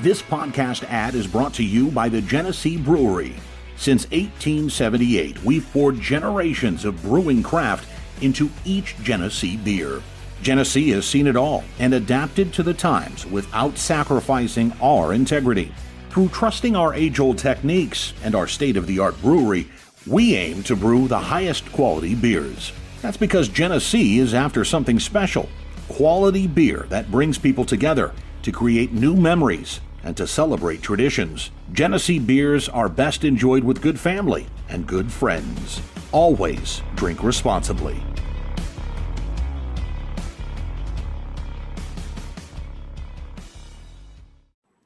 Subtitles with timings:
[0.00, 3.34] This podcast ad is brought to you by the Genesee Brewery.
[3.76, 7.88] Since 1878, we've poured generations of brewing craft
[8.20, 10.00] into each Genesee beer.
[10.40, 15.74] Genesee has seen it all and adapted to the times without sacrificing our integrity.
[16.10, 19.68] Through trusting our age old techniques and our state of the art brewery,
[20.06, 22.70] we aim to brew the highest quality beers.
[23.02, 25.48] That's because Genesee is after something special
[25.88, 31.50] quality beer that brings people together to create new memories and to celebrate traditions.
[31.70, 35.82] Genesee beers are best enjoyed with good family and good friends.
[36.12, 38.00] Always drink responsibly.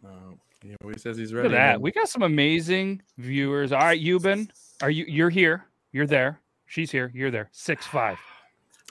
[0.05, 0.09] Uh,
[0.65, 1.81] yeah, he says he's Look at that.
[1.81, 3.71] We got some amazing viewers.
[3.71, 4.51] All right, Euban,
[4.83, 5.05] are you?
[5.07, 5.67] You're here.
[5.93, 6.41] You're there.
[6.67, 7.13] She's here.
[7.15, 7.49] You're there.
[7.53, 8.19] Six five.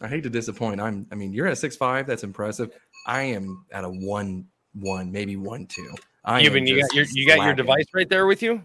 [0.02, 0.80] I hate to disappoint.
[0.80, 1.08] I'm.
[1.12, 2.08] I mean, you're at six five.
[2.08, 2.72] That's impressive.
[3.06, 5.94] I am at a one one, maybe one two.
[6.24, 8.62] I am Even you got your you got your device right there with you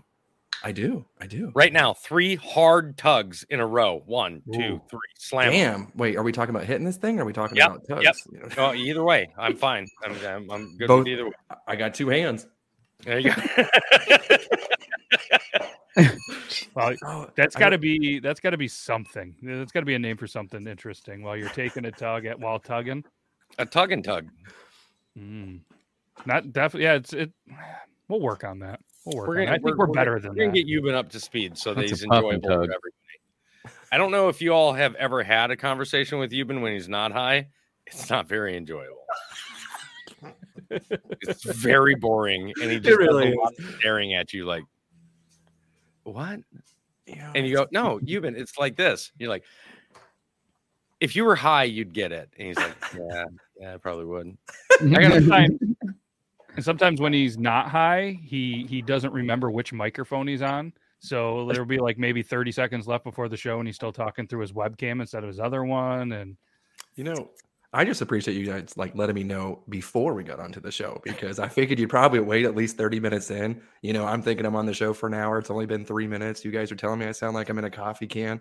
[0.65, 1.05] I do.
[1.21, 1.53] I do.
[1.55, 1.93] right now.
[1.95, 4.03] Three hard tugs in a row.
[4.07, 4.81] One, two, Ooh.
[4.91, 4.99] three.
[5.17, 5.49] Slam.
[5.49, 5.53] 'em.
[5.53, 5.93] Damn.
[5.95, 7.19] Wait, are we talking about hitting this thing?
[7.19, 8.05] Or are we talking Yep, about tugs?
[8.05, 8.17] yep.
[8.33, 8.49] You know?
[8.59, 9.87] Oh, either way, I'm fine.
[10.05, 11.33] I'm I'm, I'm good Both- with either way.
[11.69, 12.47] I got two hands.
[13.05, 13.43] There you go.
[16.75, 19.35] Well, Oh, that's I got to be that's got to be something.
[19.43, 21.23] That's got to be a name for something interesting.
[21.23, 23.05] While you're taking a tug at while tugging.
[23.59, 24.27] a tug and tug.
[25.19, 25.61] Mm.
[26.25, 26.85] Not definitely.
[26.85, 27.33] Yeah, it's it.
[28.09, 28.79] We'll work on that.
[29.05, 29.27] We'll work.
[29.27, 29.55] We're gonna, it.
[29.55, 30.65] I think we're, better gonna, than we're gonna that.
[30.65, 32.71] get Euban up to speed so that That's a he's enjoyable for tug.
[32.71, 33.75] everybody.
[33.91, 36.89] I don't know if you all have ever had a conversation with Euban when he's
[36.89, 37.49] not high.
[37.85, 39.05] It's not very enjoyable.
[40.71, 44.63] it's very boring, and he just really does a lot of staring at you like,
[46.05, 46.41] "What?"
[47.07, 49.45] Yeah, And you go, "No, Euban, it's like this." You're like,
[51.01, 53.25] "If you were high, you'd get it." And he's like, "Yeah,
[53.61, 54.37] yeah, I probably would."
[54.81, 55.77] I gotta find.
[56.57, 60.73] And sometimes when he's not high, he he doesn't remember which microphone he's on.
[61.01, 64.27] So there'll be like maybe 30 seconds left before the show, and he's still talking
[64.27, 66.13] through his webcam instead of his other one.
[66.13, 66.37] And
[66.97, 67.31] You know,
[67.73, 71.01] I just appreciate you guys like letting me know before we got onto the show
[71.05, 73.61] because I figured you'd probably wait at least 30 minutes in.
[73.83, 75.39] You know, I'm thinking I'm on the show for an hour.
[75.39, 76.45] It's only been three minutes.
[76.45, 78.41] You guys are telling me I sound like I'm in a coffee can.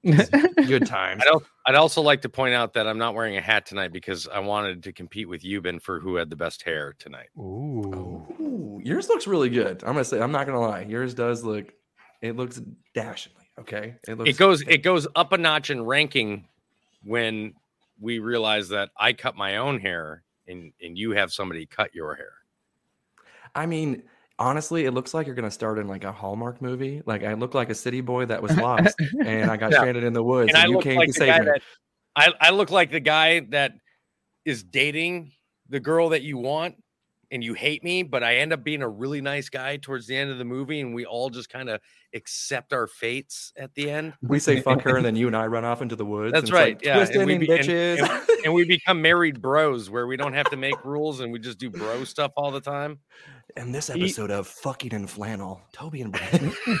[0.66, 1.22] Good times.
[1.26, 3.92] I'd, al- I'd also like to point out that I'm not wearing a hat tonight
[3.92, 7.28] because I wanted to compete with you Euban for who had the best hair tonight.
[7.36, 9.82] ooh, Ooh, yours looks really good.
[9.82, 10.82] I'm gonna say I'm not gonna lie.
[10.82, 11.72] Yours does look
[12.22, 12.60] it looks
[12.94, 13.44] dashingly.
[13.58, 13.96] Okay.
[14.06, 16.46] looks It goes it goes up a notch in ranking
[17.02, 17.54] when
[18.00, 22.14] we realize that I cut my own hair and and you have somebody cut your
[22.14, 22.32] hair.
[23.54, 24.04] I mean,
[24.38, 27.02] honestly, it looks like you're gonna start in like a Hallmark movie.
[27.06, 29.78] Like I look like a city boy that was lost and I got Yeah.
[29.78, 31.46] stranded in the woods And and, you came like to save me.
[31.46, 31.62] that
[32.16, 33.72] I, I look like the guy that
[34.44, 35.32] is dating
[35.68, 36.76] the girl that you want
[37.30, 40.16] and you hate me, but I end up being a really nice guy towards the
[40.16, 41.80] end of the movie, and we all just kind of
[42.14, 44.14] accept our fates at the end.
[44.22, 46.32] We say fuck her, and then you and I run off into the woods.
[46.32, 46.80] That's and it's like, right.
[46.84, 46.96] yeah.
[46.96, 47.98] Twisting we and be- and- bitches.
[48.00, 51.40] and- and we become married bros where we don't have to make rules and we
[51.40, 52.98] just do bro stuff all the time.
[53.56, 56.52] And this He- episode of Fucking in Flannel, Toby and Brandon.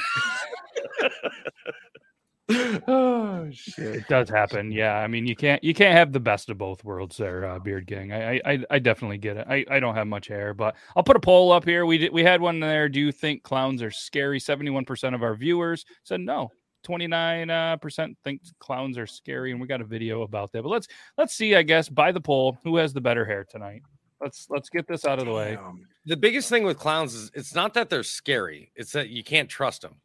[2.88, 3.96] oh shit!
[3.96, 4.72] It does happen.
[4.72, 7.58] Yeah, I mean, you can't you can't have the best of both worlds there, uh,
[7.58, 8.12] Beard Gang.
[8.12, 9.46] I, I I definitely get it.
[9.48, 11.84] I, I don't have much hair, but I'll put a poll up here.
[11.84, 12.88] We did, we had one there.
[12.88, 14.40] Do you think clowns are scary?
[14.40, 16.50] Seventy one percent of our viewers said no.
[16.84, 20.68] 29 uh, percent think clowns are scary and we got a video about that but
[20.68, 20.86] let's
[21.18, 23.82] let's see i guess by the poll who has the better hair tonight
[24.22, 25.84] let's let's get this out of the way Damn.
[26.08, 29.46] The biggest thing with clowns is it's not that they're scary; it's that you can't
[29.46, 29.96] trust them.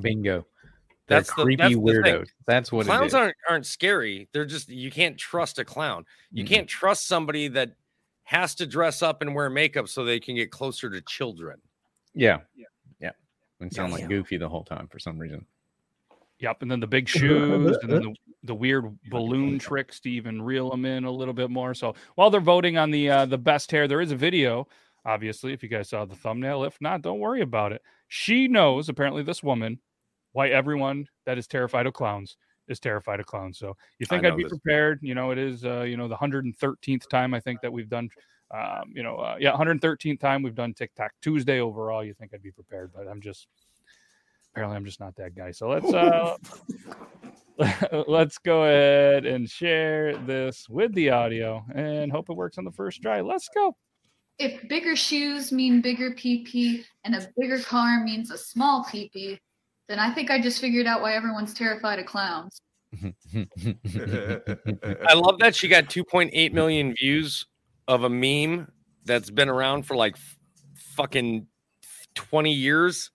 [0.00, 0.46] Bingo.
[1.10, 2.28] They're That's the- creepy that's the weirdos.
[2.46, 3.14] That's what it clowns is.
[3.14, 4.28] aren't aren't scary.
[4.32, 6.06] They're just you can't trust a clown.
[6.30, 6.48] You Mm-mm.
[6.48, 7.72] can't trust somebody that
[8.22, 11.60] has to dress up and wear makeup so they can get closer to children.
[12.14, 12.38] Yeah.
[12.56, 13.10] Yeah.
[13.58, 14.08] And sound like Damn.
[14.08, 15.44] Goofy the whole time for some reason.
[16.38, 18.14] Yep, and then the big shoes, and then the,
[18.44, 21.74] the weird balloon tricks to even reel them in a little bit more.
[21.74, 24.66] So while they're voting on the uh, the best hair, there is a video.
[25.04, 27.82] Obviously, if you guys saw the thumbnail, if not, don't worry about it.
[28.08, 29.78] She knows apparently this woman
[30.32, 32.36] why everyone that is terrified of clowns
[32.68, 33.58] is terrified of clowns.
[33.58, 34.50] So you think I'd be this.
[34.50, 35.00] prepared?
[35.02, 37.72] You know, it is uh, you know the hundred and thirteenth time I think that
[37.72, 38.08] we've done.
[38.52, 42.02] Um, you know, uh, yeah, 113th time we've done TikTok Tuesday overall.
[42.02, 43.46] You think I'd be prepared, but I'm just
[44.52, 45.52] apparently I'm just not that guy.
[45.52, 46.36] So let's uh
[48.08, 52.72] let's go ahead and share this with the audio and hope it works on the
[52.72, 53.20] first try.
[53.20, 53.76] Let's go.
[54.38, 59.38] If bigger shoes mean bigger PP and a bigger car means a small PP,
[59.90, 62.60] then I think I just figured out why everyone's terrified of clowns.
[63.02, 63.14] I
[65.14, 67.44] love that she got 2.8 million views
[67.88, 68.70] of a meme
[69.04, 70.16] that's been around for like
[70.94, 71.48] fucking
[72.14, 73.10] 20 years.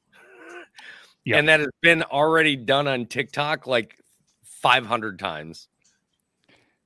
[1.24, 1.38] Yeah.
[1.38, 3.96] And that has been already done on TikTok like
[4.44, 5.70] 500 times.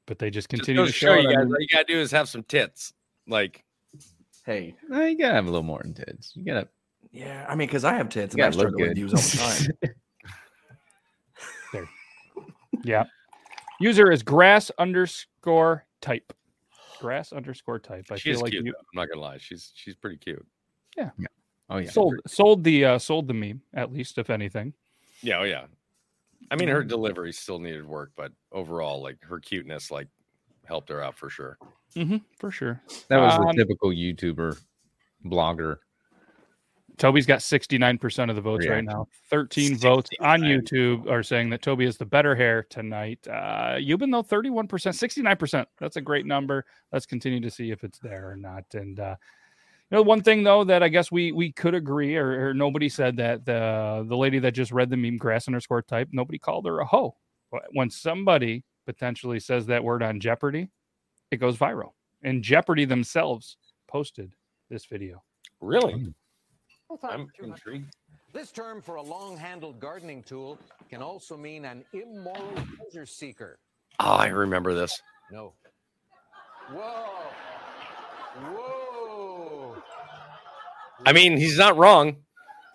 [0.05, 1.67] But they just Just continue goes to to show show you guys on- all you
[1.67, 2.93] gotta do is have some tits.
[3.27, 3.63] Like
[4.45, 6.31] Hey, No, you gotta have a little more than tits.
[6.35, 6.67] You gotta
[7.11, 7.45] yeah.
[7.47, 8.95] I mean, because I have tits and I gotta look struggle with good.
[8.95, 9.93] views all the time.
[12.83, 13.05] Yeah.
[13.79, 16.33] User is grass underscore type.
[16.99, 18.05] Grass underscore type.
[18.11, 18.65] I she's feel like cute.
[18.65, 18.73] you.
[18.77, 19.37] I'm not gonna lie.
[19.37, 20.45] She's she's pretty cute.
[20.97, 21.11] Yeah.
[21.69, 21.89] Oh yeah.
[21.89, 24.73] sold sold the uh sold the meme, at least if anything.
[25.21, 25.65] Yeah, oh yeah.
[26.51, 30.07] I mean her delivery still needed work, but overall, like her cuteness like
[30.65, 31.57] helped her out for sure.
[31.95, 32.81] Mm-hmm, for sure.
[33.07, 34.59] That was Um, the typical YouTuber
[35.25, 35.77] blogger.
[36.99, 39.07] Toby's got 69% of the votes right now.
[39.29, 43.25] 13 votes on YouTube are saying that Toby has the better hair tonight.
[43.27, 45.65] Uh Euban though 31%, 69%.
[45.79, 46.65] That's a great number.
[46.91, 48.65] Let's continue to see if it's there or not.
[48.73, 49.15] And uh
[49.89, 52.89] you know, one thing though that I guess we we could agree, or, or nobody
[52.89, 56.67] said that the the lady that just read the meme grass underscore type, nobody called
[56.67, 57.15] her a hoe.
[57.51, 60.69] But When somebody potentially says that word on Jeopardy,
[61.31, 61.93] it goes viral.
[62.23, 63.57] And Jeopardy themselves
[63.87, 64.35] posted
[64.69, 65.23] this video.
[65.61, 66.13] Really?
[67.03, 67.95] I'm intrigued.
[68.33, 70.59] This term for a long handled gardening tool
[70.89, 73.57] can also mean an immoral pleasure seeker.
[73.99, 75.01] Oh, I remember this.
[75.31, 75.53] No.
[76.71, 77.05] Whoa.
[78.53, 79.75] Whoa.
[81.05, 82.17] I mean, he's not wrong.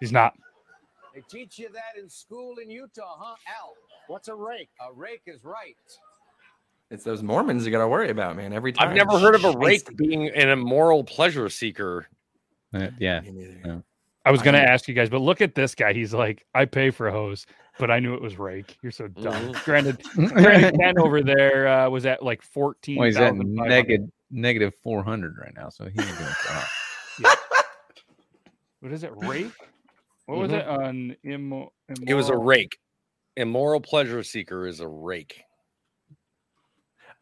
[0.01, 0.35] He's not.
[1.15, 3.37] They teach you that in school in Utah, huh?
[3.47, 3.75] Al,
[4.09, 4.71] what's a rake?
[4.81, 5.77] A rake is right.
[6.91, 8.53] It's those Mormons you got to worry about, man.
[8.53, 8.89] Every time.
[8.89, 12.07] I've never heard of a rake being an immoral pleasure seeker.
[12.75, 13.21] Uh, yeah.
[13.21, 13.61] Me neither.
[13.65, 13.79] Yeah.
[14.25, 15.93] I was going to ask you guys, but look at this guy.
[15.93, 17.47] He's like, I pay for a hose,
[17.79, 18.77] but I knew it was rake.
[18.83, 19.53] You're so dumb.
[19.53, 19.65] Mhm.
[19.65, 22.97] Granted, granted, Ken over there uh, was at like 14.
[22.97, 27.39] Well, he's at negative negative four hundred right now, so he ain't doing so hot.
[28.81, 29.13] What is it?
[29.17, 29.53] Rake?
[30.27, 32.09] What was it on immo- Mm-hmm.
[32.09, 32.79] It was a rake.
[33.37, 35.43] Immoral pleasure seeker is a rake.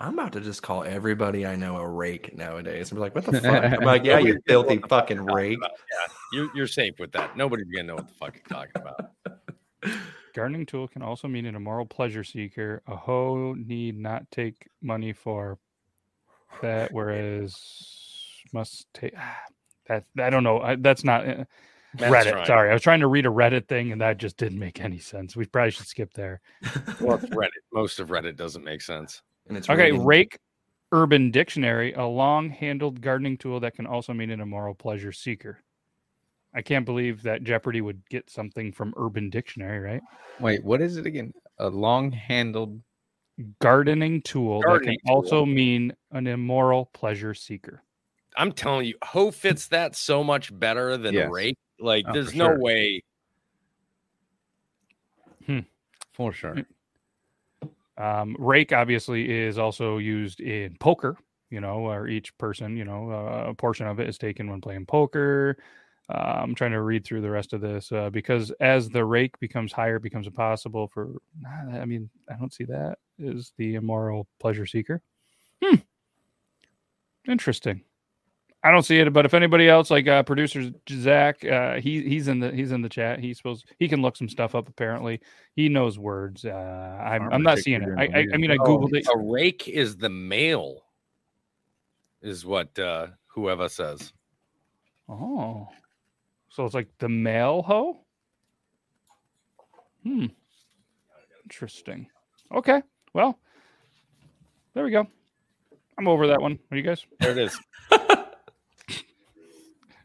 [0.00, 2.90] I'm about to just call everybody I know a rake nowadays.
[2.90, 3.64] I'm like, what the fuck?
[3.64, 5.58] I'm like, yeah, you filthy fucking rake.
[6.32, 7.36] You, you're safe with that.
[7.36, 9.12] Nobody's gonna know what the fuck you're talking about.
[10.34, 12.82] Gardening tool can also mean an immoral pleasure seeker.
[12.86, 15.58] A hoe need not take money for
[16.62, 17.56] that, whereas
[18.52, 19.14] must take.
[19.88, 20.60] That I don't know.
[20.60, 21.44] I, that's not uh,
[21.98, 22.30] Matt's Reddit.
[22.30, 22.46] trying.
[22.46, 24.98] Sorry, I was trying to read a Reddit thing, and that just didn't make any
[24.98, 25.34] sense.
[25.34, 26.40] We probably should skip there.
[27.00, 27.50] Well, it's Reddit.
[27.72, 29.22] Most of Reddit doesn't make sense.
[29.52, 30.38] And it's Okay, really- rake
[30.92, 35.62] urban dictionary, a long-handled gardening tool that can also mean an immoral pleasure seeker.
[36.54, 40.00] I can't believe that Jeopardy would get something from Urban Dictionary, right?
[40.40, 41.34] Wait, what is it again?
[41.58, 42.80] A long handled
[43.60, 47.82] Gardening tool Gardening that can also mean an immoral pleasure seeker.
[48.36, 51.30] I'm telling you, hoe fits that so much better than Yes.
[51.30, 51.56] rake.
[51.78, 52.58] Like, Oh, there's no sure.
[52.58, 53.02] way.
[55.44, 55.60] Hmm.
[56.12, 56.54] for sure.
[56.54, 56.60] Hmm.
[57.98, 61.16] Um, rake obviously is also used in poker,
[61.50, 64.60] you know, or each person, you know, uh, a portion of it is taken when
[64.60, 65.56] playing poker.
[66.12, 69.38] Uh, I'm trying to read through the rest of this uh, because as the rake
[69.40, 71.16] becomes higher, it becomes impossible for.
[71.72, 75.02] I mean, I don't see that is the immoral pleasure seeker.
[75.62, 75.76] Hmm.
[77.28, 77.82] Interesting.
[78.64, 82.28] I don't see it, but if anybody else, like uh, producer Zach, uh, he he's
[82.28, 83.18] in the he's in the chat.
[83.18, 84.68] He's supposed he can look some stuff up.
[84.68, 85.20] Apparently,
[85.56, 86.44] he knows words.
[86.44, 87.88] Uh, I'm, I'm not seeing it.
[87.98, 89.06] I, I, I mean, I Oh, googled it.
[89.12, 90.84] A rake is the male,
[92.20, 94.12] is what uh, whoever says.
[95.08, 95.68] Oh,
[96.48, 97.98] so it's like the male hoe.
[100.04, 100.26] Hmm.
[101.44, 102.06] Interesting.
[102.54, 102.80] Okay.
[103.12, 103.38] Well,
[104.74, 105.06] there we go.
[105.98, 106.60] I'm over that one.
[106.70, 107.04] Are you guys?
[107.20, 107.58] There it is.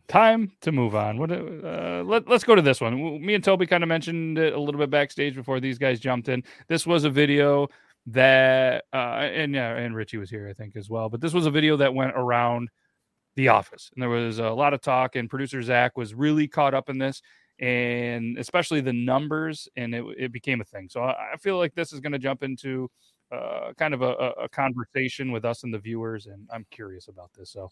[0.08, 1.18] Time to move on.
[1.18, 1.32] What?
[1.32, 2.96] Uh, let, let's go to this one.
[3.26, 6.30] Me and Toby kind of mentioned it a little bit backstage before these guys jumped
[6.30, 6.44] in.
[6.70, 7.68] This was a video
[8.06, 11.10] that, uh, and yeah, and Richie was here, I think, as well.
[11.10, 12.70] But this was a video that went around
[13.36, 15.18] the office, and there was a lot of talk.
[15.18, 17.22] And producer Zach was really caught up in this,
[17.60, 20.88] and especially the numbers, and it, it became a thing.
[20.90, 22.90] So I, I feel like this is going to jump into
[23.30, 27.32] uh, kind of a, a conversation with us and the viewers, and I'm curious about
[27.38, 27.52] this.
[27.52, 27.70] So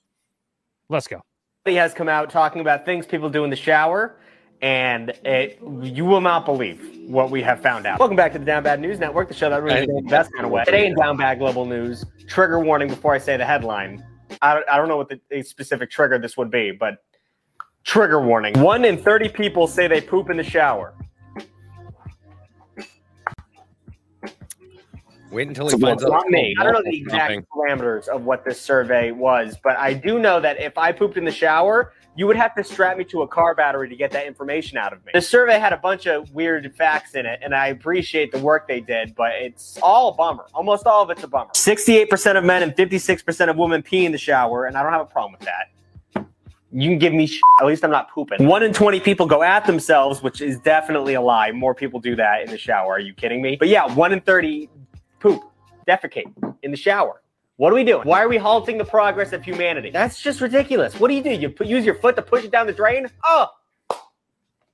[0.89, 1.21] let's go.
[1.65, 4.15] He has come out talking about things people do in the shower,
[4.62, 7.98] and it, you will not believe what we have found out.
[7.98, 10.45] Welcome back to the Down Bad News Network, the show that really the best kind
[10.45, 10.63] of way.
[10.63, 14.05] Today in Down Bad Global News, trigger warning before I say the headline.
[14.43, 17.03] I don't, I don't know what the, the specific trigger this would be, but
[17.84, 18.60] trigger warning.
[18.60, 20.93] One in 30 people say they poop in the shower.
[25.35, 26.29] Wait until he finds it's out.
[26.29, 26.55] me.
[26.57, 27.45] I don't know the exact something.
[27.53, 31.25] parameters of what this survey was, but I do know that if I pooped in
[31.25, 34.27] the shower, you would have to strap me to a car battery to get that
[34.27, 35.11] information out of me.
[35.13, 38.65] The survey had a bunch of weird facts in it, and I appreciate the work
[38.65, 40.45] they did, but it's all a bummer.
[40.53, 41.51] Almost all of it's a bummer.
[41.51, 45.01] 68% of men and 56% of women pee in the shower, and I don't have
[45.01, 46.25] a problem with that.
[46.71, 48.47] You can give me sh- at least I'm not pooping.
[48.47, 51.51] One in 20 people go at themselves, which is definitely a lie.
[51.51, 52.93] More people do that in the shower.
[52.93, 53.55] Are you kidding me?
[53.57, 54.69] But yeah, one in 30
[55.19, 55.43] poop,
[55.88, 56.31] defecate
[56.63, 57.22] in the shower.
[57.57, 58.05] What are we doing?
[58.05, 59.89] Why are we halting the progress of humanity?
[59.89, 61.00] That's just ridiculous.
[61.00, 61.31] What do you do?
[61.31, 63.07] You put, use your foot to push it down the drain?
[63.24, 63.48] Oh,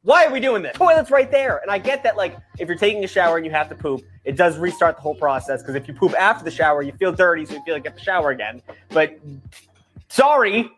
[0.04, 0.76] why are we doing this?
[0.76, 1.60] Toilet's right there.
[1.60, 4.02] And I get that, like, if you're taking a shower and you have to poop,
[4.26, 5.62] it does restart the whole process.
[5.62, 7.92] Because if you poop after the shower, you feel dirty, so you feel like you
[7.92, 8.64] have to shower again.
[8.90, 9.20] But
[10.10, 10.72] sorry,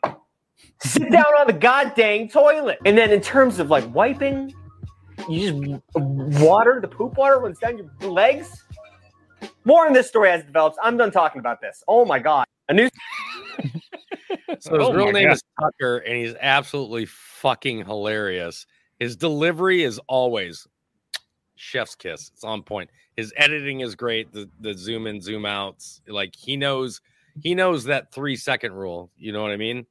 [0.81, 2.79] sit down on the goddamn toilet.
[2.85, 4.53] And then in terms of like wiping,
[5.29, 8.62] you just water the poop water runs down your legs.
[9.65, 10.77] More on this story as it develops.
[10.81, 11.83] I'm done talking about this.
[11.87, 12.45] Oh my god.
[12.69, 12.89] A new
[14.59, 15.33] So his Oh real name God.
[15.33, 18.65] is Tucker, and he's absolutely fucking hilarious.
[18.99, 20.67] His delivery is always
[21.55, 22.31] chef's kiss.
[22.33, 22.89] It's on point.
[23.17, 24.31] His editing is great.
[24.31, 26.01] The the zoom in, zoom outs.
[26.07, 27.01] Like he knows
[27.41, 29.11] he knows that three second rule.
[29.17, 29.85] You know what I mean?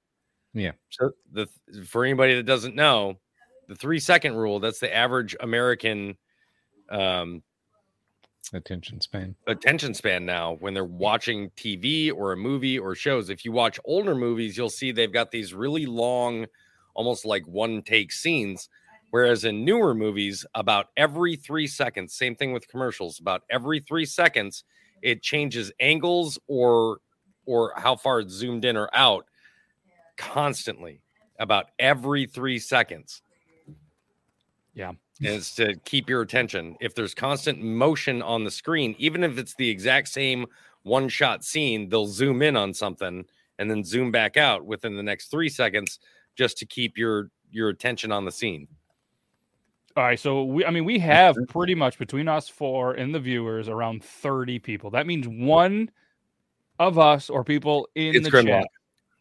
[0.55, 0.73] Yeah.
[0.91, 1.49] So the
[1.87, 3.19] for anybody that doesn't know,
[3.69, 6.17] the three second rule, that's the average American
[6.91, 7.43] um
[8.53, 9.37] attention span.
[9.47, 13.31] attention span now when they're watching TV or a movie or shows.
[13.31, 16.47] If you watch older movies, you'll see they've got these really long,
[16.95, 18.69] almost like one take scenes.
[19.11, 24.07] Whereas in newer movies, about every three seconds, same thing with commercials, about every three
[24.07, 24.65] seconds,
[25.03, 26.99] it changes angles or
[27.45, 29.27] or how far it's zoomed in or out
[30.17, 31.03] constantly
[31.39, 33.23] about every three seconds.
[34.75, 34.93] Yeah.
[35.21, 36.77] It's to keep your attention.
[36.81, 40.47] If there's constant motion on the screen, even if it's the exact same
[40.83, 43.25] one shot scene, they'll zoom in on something
[43.59, 46.01] and then zoom back out within the next three seconds
[46.35, 48.67] just to keep your your attention on the scene.
[49.97, 53.21] All right, so we I mean we have pretty much between us four and the
[53.21, 54.91] viewers around 30 people.
[54.91, 55.91] That means one
[56.79, 58.47] of us or people in It's the Grimlock.
[58.63, 58.67] chat.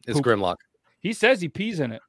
[0.07, 0.55] It's Grimlock.
[1.01, 2.01] He says he pees in it.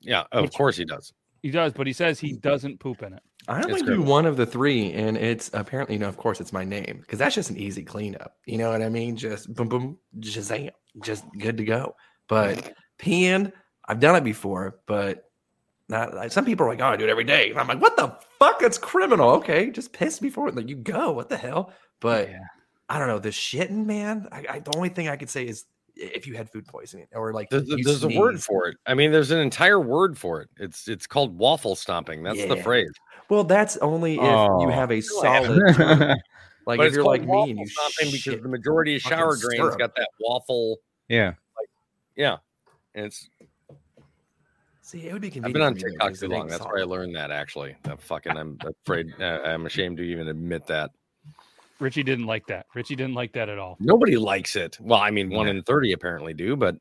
[0.00, 1.14] Yeah, of Which- course he does.
[1.42, 3.22] He does, but he says he doesn't poop in it.
[3.48, 6.52] I only do one of the three, and it's apparently, you know, of course, it's
[6.52, 8.36] my name because that's just an easy cleanup.
[8.46, 9.16] You know what I mean?
[9.16, 10.70] Just boom, boom, shazam,
[11.02, 11.96] just good to go.
[12.28, 13.52] But peeing,
[13.86, 15.28] I've done it before, but
[15.88, 16.14] not.
[16.14, 17.96] Like, some people are like, "Oh, I do it every day," and I'm like, "What
[17.96, 18.62] the fuck?
[18.62, 21.10] It's criminal." Okay, just piss before like you go.
[21.10, 21.72] What the hell?
[21.98, 22.30] But
[22.88, 23.18] I don't know.
[23.18, 24.28] The shitting, man.
[24.30, 25.64] I, I the only thing I could say is
[26.02, 28.76] if you had food poisoning or like There's, you there's a word for it.
[28.86, 30.48] I mean, there's an entire word for it.
[30.58, 32.22] It's it's called waffle stomping.
[32.22, 32.92] That's the phrase.
[33.28, 34.60] Well, that's only if Oh.
[34.62, 35.58] you have a solid.
[36.66, 39.36] Like but if you're like me and you waffle stomping because the majority of shower
[39.36, 39.78] drains syrup.
[39.78, 40.78] got that waffle.
[41.08, 41.34] Yeah.
[42.14, 42.38] Yeah,
[42.94, 43.28] and it's.
[44.82, 45.46] See, it would be convenient.
[45.46, 46.40] I've been on for me, though, TikTok 'cause too long.
[46.42, 47.30] ain't That's where I learned that.
[47.30, 48.36] Actually, that fucking.
[48.36, 49.06] I'm afraid.
[49.18, 50.90] Uh, I'm ashamed to even admit that.
[51.80, 52.66] Richie didn't like that.
[52.74, 53.76] Richie didn't like that at all.
[53.80, 54.78] Nobody likes it.
[54.80, 56.76] Well, I mean, one in thirty apparently do, but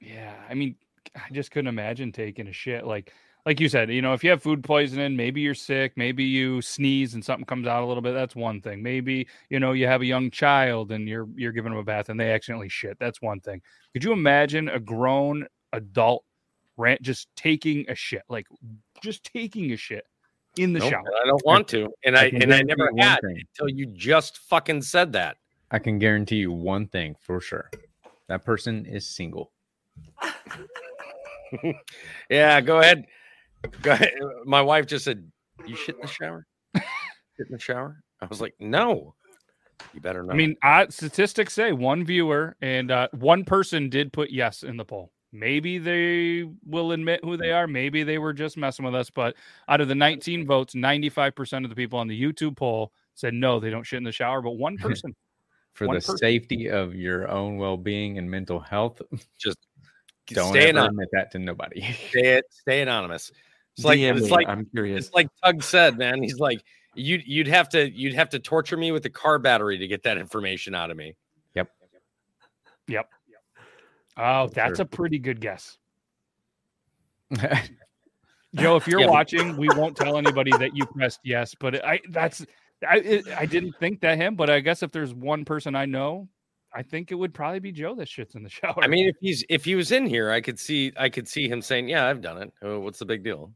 [0.00, 0.76] Yeah, I mean,
[1.14, 3.12] I just couldn't imagine taking a shit like
[3.44, 6.62] like you said, you know, if you have food poisoning, maybe you're sick, maybe you
[6.62, 8.12] sneeze and something comes out a little bit.
[8.12, 8.82] That's one thing.
[8.82, 12.08] Maybe you know you have a young child and you're you're giving them a bath
[12.08, 12.96] and they accidentally shit.
[13.00, 13.60] That's one thing.
[13.92, 16.24] Could you imagine a grown adult
[16.76, 18.46] rant just taking a shit, like
[19.02, 20.04] just taking a shit
[20.56, 21.04] in the Nope, shower?
[21.22, 23.42] I don't want to, and I, can and I never had thing.
[23.58, 25.36] until you just fucking said that.
[25.70, 27.70] I can guarantee you one thing for sure.
[28.28, 29.52] That person is single.
[32.30, 33.06] yeah, go ahead.
[33.82, 34.12] Go ahead.
[34.44, 35.30] My wife just said,
[35.66, 36.46] "You shit in the shower?
[36.74, 39.14] shit in the shower?" I was like, "No,
[39.94, 44.12] you better not." I mean, uh, statistics say one viewer and uh, one person did
[44.12, 45.12] put yes in the poll.
[45.32, 47.56] Maybe they will admit who they mm.
[47.56, 47.66] are.
[47.66, 49.08] Maybe they were just messing with us.
[49.08, 49.34] But
[49.66, 53.58] out of the 19 votes, 95% of the people on the YouTube poll said no,
[53.58, 54.42] they don't shit in the shower.
[54.42, 55.14] But one person,
[55.72, 56.18] For One the person.
[56.18, 59.00] safety of your own well being and mental health,
[59.38, 59.58] just
[60.28, 60.92] don't stay ever anonymous.
[60.92, 61.82] admit that to nobody.
[62.10, 63.32] Stay, stay anonymous.
[63.76, 64.30] It's like it's me.
[64.30, 65.06] like I'm curious.
[65.06, 66.22] It's like Tug said, man.
[66.22, 66.62] He's like,
[66.94, 70.02] you'd you'd have to you'd have to torture me with a car battery to get
[70.02, 71.16] that information out of me.
[71.54, 71.70] Yep.
[72.86, 73.08] yep.
[74.16, 75.78] Oh, that's a pretty good guess.
[78.54, 81.54] Joe, if you're Yeah, watching, we won't tell anybody that you pressed yes.
[81.54, 82.44] But I that's
[82.86, 85.86] I it, I didn't think that him, but I guess if there's one person I
[85.86, 86.28] know,
[86.74, 88.76] I think it would probably be Joe that shits in the shower.
[88.82, 91.48] I mean, if he's if he was in here, I could see I could see
[91.48, 92.52] him saying, "Yeah, I've done it.
[92.62, 93.52] Oh, what's the big deal?"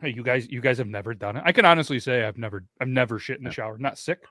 [0.00, 1.42] Hey, you guys, you guys have never done it.
[1.46, 3.78] I can honestly say I've never, I've never shit in the shower.
[3.78, 4.24] Not sick,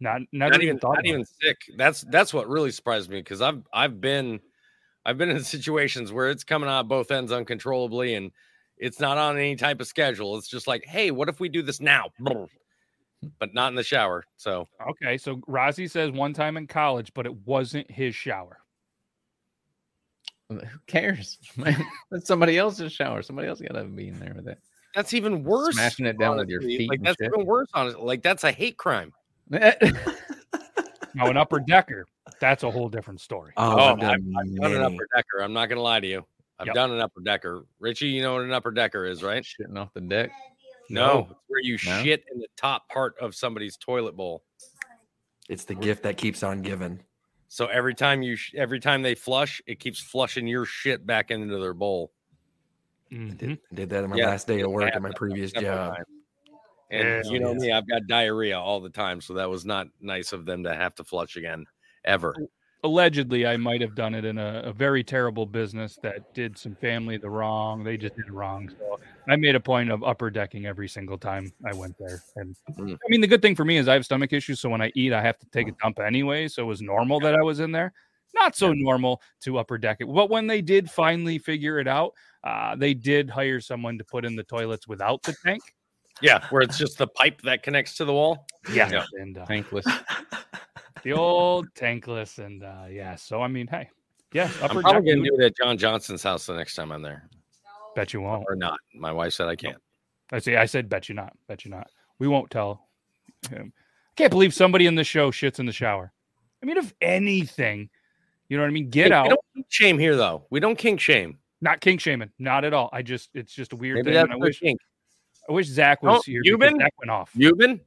[0.00, 0.94] not not even even thought.
[0.94, 1.28] not even it.
[1.42, 1.58] sick.
[1.76, 4.40] That's that's what really surprised me because I've I've been
[5.06, 8.30] I've been in situations where it's coming out both ends uncontrollably and
[8.78, 10.36] it's not on any type of schedule.
[10.38, 12.06] It's just like, hey, what if we do this now?
[13.38, 14.24] But not in the shower.
[14.36, 18.58] So Okay, so Rozzy says one time in college, but it wasn't his shower.
[20.50, 21.38] Who cares?
[22.10, 23.22] That's somebody else's shower.
[23.22, 24.58] Somebody else got to be in there with it.
[24.94, 25.74] that's even worse.
[25.74, 27.32] Smashing it down with your feet Like that's shit.
[27.34, 27.98] even worse on it.
[28.00, 29.12] Like that's a hate crime.
[31.16, 32.06] Now an upper decker,
[32.44, 33.54] that's a whole different story.
[33.56, 34.94] Oh, Oh, I've I've, done I've done an many.
[34.94, 35.42] upper decker.
[35.42, 36.26] I'm not gonna lie to you.
[36.58, 36.74] I've Yep.
[36.74, 37.64] done an upper decker.
[37.80, 39.42] Richie, you know what an upper decker is, right?
[39.42, 40.30] Shitting off the deck.
[40.90, 42.02] No, it's where you No?
[42.02, 44.44] shit in the top part of somebody's toilet bowl.
[45.48, 47.00] It's the gift that keeps on giving.
[47.48, 51.30] So every time you sh- every time they flush, it keeps flushing your shit back
[51.30, 52.12] into their bowl.
[53.10, 53.38] I Mhm.
[53.38, 55.52] did, I did that on my Yeah, last day of work yeah, at my previous
[55.52, 55.94] several job.
[55.94, 56.06] times.
[56.90, 57.62] And Yeah, you know yes.
[57.62, 60.74] me, I've got diarrhea all the time, so that was not nice of them to
[60.74, 61.64] have to flush again
[62.04, 62.34] ever.
[62.82, 66.74] Allegedly, I might have done it in a, a very terrible business that did some
[66.76, 67.82] family the wrong.
[67.82, 68.68] They just did it wrong.
[68.78, 72.20] So I made a point of upper decking every single time I went there.
[72.36, 72.94] And Mm.
[72.94, 74.90] I mean, the good thing for me is I have stomach issues, so when I
[74.94, 76.48] eat, I have to take a dump anyway.
[76.48, 77.92] So it was normal that I was in there.
[78.34, 80.06] Not so normal to upper deck it.
[80.06, 82.12] But when they did finally figure it out,
[82.42, 85.62] uh, they did hire someone to put in the toilets without the tank.
[86.20, 88.44] Yeah, where it's just the pipe that connects to the wall.
[88.72, 89.04] Yeah, Yeah.
[89.20, 89.84] and uh, Tankless.
[91.04, 93.14] The old tankless, and uh, yeah.
[93.16, 93.88] So I mean, hey,
[94.32, 95.16] yeah, upper I'm probably deck.
[95.18, 97.28] gonna do it at John Johnson's house the next time I'm there,
[97.94, 98.44] Bet you won't.
[98.48, 98.78] or not.
[98.94, 99.76] My wife said I can't.
[100.32, 101.88] I say, I said, bet you not, bet you not.
[102.18, 102.88] We won't tell
[103.50, 103.72] him.
[103.76, 106.12] I can't believe somebody in the show shits in the shower.
[106.62, 107.90] I mean, if anything,
[108.48, 108.88] you know what I mean.
[108.88, 109.24] Get Hey, out.
[109.24, 110.46] We don't kink shame here, though.
[110.50, 111.38] We don't kink shame.
[111.60, 112.88] Not kink shaming, not at all.
[112.92, 114.14] I just, it's just a weird Maybe thing.
[114.14, 114.80] that's I wish, kink.
[115.48, 116.40] I wish Zach was Oh, here.
[116.42, 116.80] you because been?
[116.80, 117.30] Zach went off.
[117.34, 117.80] You've been?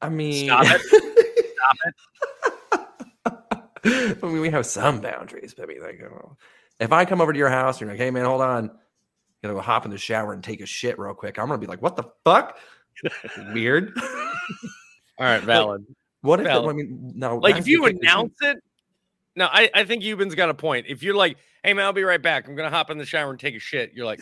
[0.00, 0.50] I mean,
[1.74, 4.18] Stop it.
[4.22, 7.32] I mean, we have some boundaries, but I mean, like, I if I come over
[7.32, 8.70] to your house and you're like, "Hey, man, hold on,"
[9.42, 11.38] gonna go hop in the shower and take a shit real quick.
[11.38, 12.58] I'm gonna be like, "What the fuck?"
[13.52, 13.92] Weird.
[15.18, 15.84] All right, valid.
[16.20, 16.46] What if?
[16.46, 16.70] Valid.
[16.70, 17.38] I mean, no.
[17.38, 18.62] like if you get kicked in- announce it.
[19.34, 20.86] No, I, I think Euban's got a point.
[20.88, 22.46] If you're like, hey man, I'll be right back.
[22.46, 23.92] I'm gonna hop in the shower and take a shit.
[23.94, 24.20] You're like,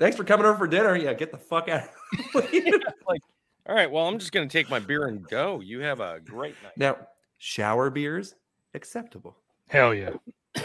[0.00, 0.96] Thanks for coming over for dinner.
[0.96, 1.86] Yeah, get the fuck out.
[3.06, 3.20] like,
[3.68, 5.60] all right, well, I'm just gonna take my beer and go.
[5.60, 6.72] You have a great night.
[6.76, 6.96] now,
[7.38, 8.34] shower beers
[8.74, 9.36] acceptable.
[9.68, 10.10] Hell yeah.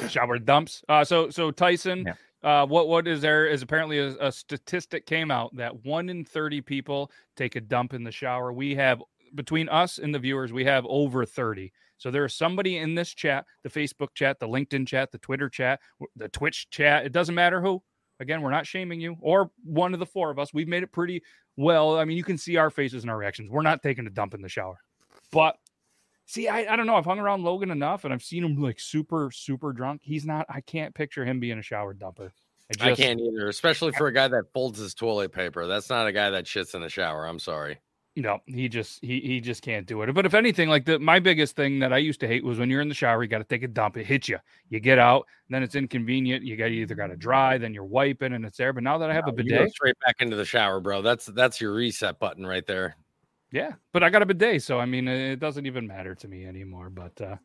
[0.09, 0.83] Shower dumps.
[0.89, 2.11] Uh, so so Tyson,
[2.43, 6.25] uh, what what is there is apparently a, a statistic came out that one in
[6.25, 8.51] thirty people take a dump in the shower.
[8.51, 9.01] We have
[9.35, 11.71] between us and the viewers, we have over thirty.
[11.97, 15.49] So there is somebody in this chat, the Facebook chat, the LinkedIn chat, the Twitter
[15.49, 15.79] chat,
[16.15, 17.05] the Twitch chat.
[17.05, 17.81] It doesn't matter who.
[18.19, 20.53] Again, we're not shaming you or one of the four of us.
[20.53, 21.21] We've made it pretty
[21.57, 21.97] well.
[21.97, 23.49] I mean, you can see our faces and our reactions.
[23.49, 24.77] We're not taking a dump in the shower,
[25.31, 25.57] but
[26.27, 26.95] See, I, I don't know.
[26.95, 30.01] I've hung around Logan enough and I've seen him like super, super drunk.
[30.03, 32.31] He's not, I can't picture him being a shower dumper.
[32.81, 35.67] I just- can't either, especially for a guy that folds his toilet paper.
[35.67, 37.27] That's not a guy that shits in the shower.
[37.27, 37.77] I'm sorry.
[38.17, 40.13] No, he just he he just can't do it.
[40.13, 42.69] But if anything, like the my biggest thing that I used to hate was when
[42.69, 43.97] you're in the shower, you got to take a dump.
[43.97, 44.37] It hits you.
[44.69, 46.43] You get out, then it's inconvenient.
[46.45, 48.71] You got either got to dry, then you're wiping, and it's there.
[48.71, 51.01] But now that I have a You bidet, straight back into the shower, bro.
[51.01, 52.95] That's that's your reset button right there.
[53.51, 53.73] yeah.
[53.91, 56.89] But I got a bidet, so I mean, it doesn't even matter to me anymore.
[56.89, 57.35] But uh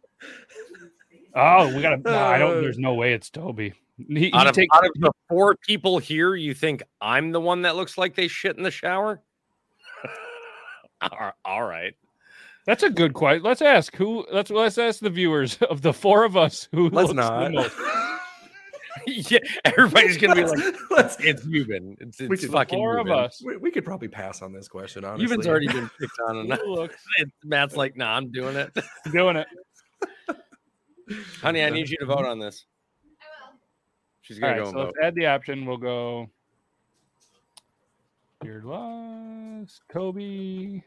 [1.35, 2.11] oh, we got to.
[2.16, 2.61] I don't.
[2.62, 3.74] There's no way it's Toby.
[4.09, 7.40] He, he out, of, takes- out of the four people here, you think I'm the
[7.40, 9.20] one that looks like they shit in the shower?
[11.02, 11.94] All- All right.
[12.66, 13.42] That's a good question.
[13.42, 14.26] Let's ask who.
[14.30, 17.52] Let's let's ask the viewers of the four of us who Let's looks the not.
[17.52, 17.76] most.
[19.30, 20.58] yeah, everybody's gonna be like,
[21.20, 21.96] "It's Euban.
[22.00, 23.42] It's, We it's could- fucking four of us.
[23.44, 25.04] We, we could probably pass on this question.
[25.04, 26.60] Honestly, Euban's already been picked on enough.
[26.66, 27.02] Looks
[27.44, 28.76] Matt's like, "Nah, I'm doing it."
[29.10, 29.46] doing it.
[31.40, 32.66] Honey, I need you to vote on this.
[34.20, 35.04] She's gonna right, go so and let's vote.
[35.04, 35.64] add the option.
[35.64, 36.28] We'll go.
[38.42, 40.82] Beard Laws, Kobe,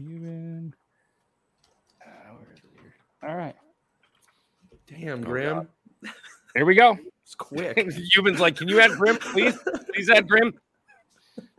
[0.00, 0.72] Euban.
[1.98, 2.94] Where is it here?
[3.22, 3.54] All right,
[4.86, 5.68] Damn, oh, Grim.
[6.54, 6.98] here we go.
[7.24, 7.76] It's quick.
[8.16, 9.56] Euban's like, "Can you add Grim, please?
[9.92, 10.54] Please add Grim."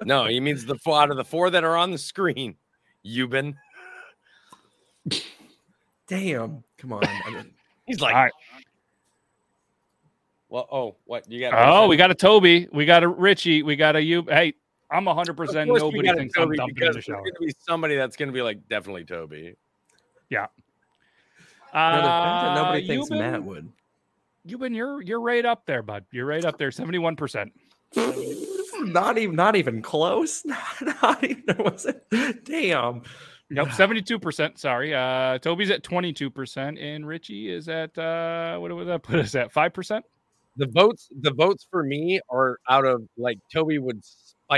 [0.04, 2.56] No, he means the four out of the four that are on the screen.
[3.06, 3.56] Euban.
[6.08, 6.64] Damn.
[6.78, 7.04] Come on.
[7.06, 7.54] I mean,
[7.88, 8.32] He's like, All right.
[10.50, 13.76] "Well, oh, what you got?" Oh, we got a Toby, we got a Richie, we
[13.76, 14.24] got a you.
[14.24, 14.54] Hey,
[14.94, 17.18] I'm 100 percent Nobody got a thinks I'm dumping in because the there's shower.
[17.18, 19.56] gonna be somebody that's gonna be like, definitely Toby.
[20.30, 20.48] Yeah.
[21.74, 23.70] no, the fact that Uh, nobody thinks Euban- Matt would.
[24.48, 26.06] Euban, you're you're right up there, bud.
[26.12, 27.16] You're right up there, 71.
[27.16, 27.52] percent
[28.82, 30.44] Not even, not even close.
[30.46, 30.60] Not,
[31.02, 31.58] not even.
[31.60, 32.44] Was it?
[32.44, 33.04] Damn.
[33.50, 34.58] Nope, 72%.
[34.58, 34.94] Sorry.
[34.94, 39.54] Uh Toby's at 22%, and Richie is at uh what would that put us at?
[39.54, 40.02] 5%?
[40.58, 44.04] The votes, the votes for me are out of like Toby would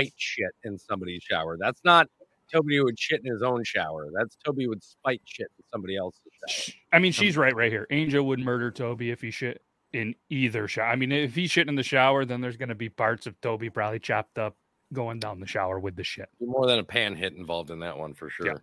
[0.04, 1.56] spite shit in somebody's shower.
[1.58, 2.08] That's not
[2.52, 4.08] Toby would shit in his own shower.
[4.16, 6.74] That's Toby would spite shit in somebody else's shower.
[6.92, 7.86] I mean, she's right right here.
[7.90, 10.86] Angel would murder Toby if he shit in either shower.
[10.88, 13.70] I mean, if he shit in the shower, then there's gonna be parts of Toby
[13.70, 14.56] probably chopped up
[14.92, 16.28] going down the shower with the shit.
[16.40, 18.62] More than a pan hit involved in that one for sure.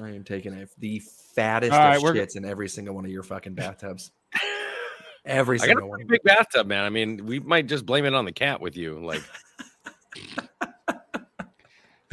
[0.00, 1.00] I am taking a, the
[1.34, 4.10] fattest All right, of we're- shits in every single one of your fucking bathtubs.
[5.24, 5.98] Every I got a single one.
[6.00, 6.84] pretty big bathtub, man.
[6.84, 8.98] I mean, we might just blame it on the cat with you.
[9.04, 9.22] Like,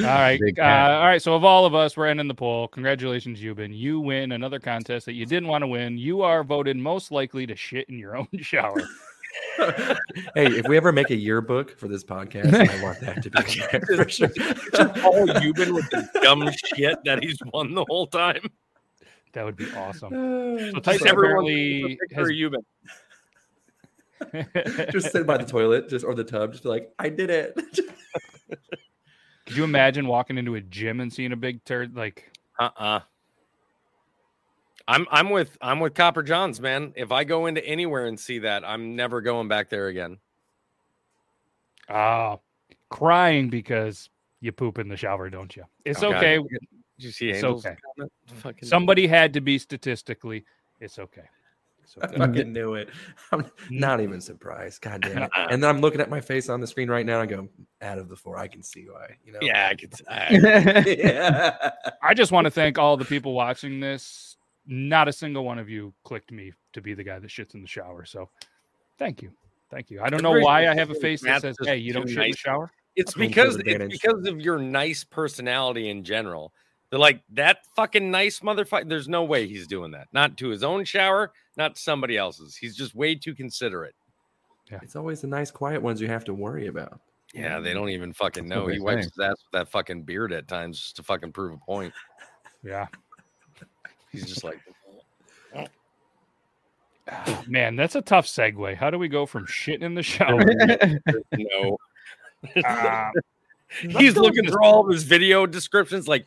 [0.03, 0.39] All right.
[0.39, 0.91] Big Uh, cat.
[0.91, 1.21] all right.
[1.21, 2.67] So, of all of us, we're ending the poll.
[2.67, 3.75] Congratulations, Euban.
[3.75, 5.97] You win another contest that you didn't want to win.
[5.97, 8.81] You are voted most likely to shit in your own shower.
[9.57, 13.39] hey, if we ever make a yearbook for this podcast, I want that to be
[13.39, 14.27] in there for sure.
[14.29, 18.41] Paul Euban with the dumb shit that he's won the whole time.
[19.33, 20.13] That would be awesome.
[20.13, 22.59] Uh, So Just Tyson everyone apparently take a picture
[24.31, 24.91] has Euban.
[24.91, 27.57] just sit by the toilet, just or the tub, just be like, I did it.
[29.51, 31.93] Could you imagine walking into a gym and seeing a big turd?
[31.93, 33.01] Like, Uh-uh.
[34.87, 36.93] I'm I'm with I'm with Copper Johns, man.
[36.95, 40.19] If I go into anywhere and see that, I'm never going back there again.
[41.89, 42.37] ah,
[42.87, 44.09] crying because
[44.39, 45.65] you poop in the shower, don't you?
[45.83, 46.37] It's Oh, okay.
[46.37, 46.49] Did
[46.99, 47.75] you see It's okay.
[48.63, 50.45] Somebody had to be statistically.
[50.79, 51.27] It's okay.
[51.83, 52.17] It's I okay.
[52.17, 52.89] fucking knew it.
[53.31, 54.81] I'm not even surprised.
[54.81, 55.31] God damn it.
[55.49, 57.47] And then I'm looking at my face on the screen right now and I go,
[57.81, 59.15] out of the four, I can see why.
[59.25, 59.39] You know?
[59.41, 61.71] Yeah, I could I, yeah.
[62.01, 64.37] I just want to thank all the people watching this.
[64.65, 67.61] Not a single one of you clicked me to be the guy that shits in
[67.61, 68.05] the shower.
[68.05, 68.29] So
[68.97, 69.31] thank you.
[69.71, 70.01] Thank you.
[70.01, 72.25] I don't know why I have a face that says, hey, you don't too shit
[72.25, 72.71] in the shower.
[72.95, 76.53] it's because it's because of your nice personality in general.
[76.91, 78.87] They're like that fucking nice motherfucker.
[78.87, 80.09] There's no way he's doing that.
[80.11, 82.55] Not to his own shower, not somebody else's.
[82.55, 83.95] He's just way too considerate.
[84.69, 84.79] Yeah.
[84.83, 86.99] It's always the nice, quiet ones you have to worry about.
[87.33, 88.67] Yeah, they don't even fucking know.
[88.67, 89.09] He wipes say.
[89.15, 91.93] his ass with that fucking beard at times just to fucking prove a point.
[92.61, 92.87] Yeah.
[94.11, 94.59] He's just like,
[97.47, 98.75] Man, that's a tough segue.
[98.75, 100.43] How do we go from shitting in the shower?
[101.37, 101.77] no.
[102.65, 103.11] Uh,
[103.79, 106.25] He's looking through all of his video descriptions like,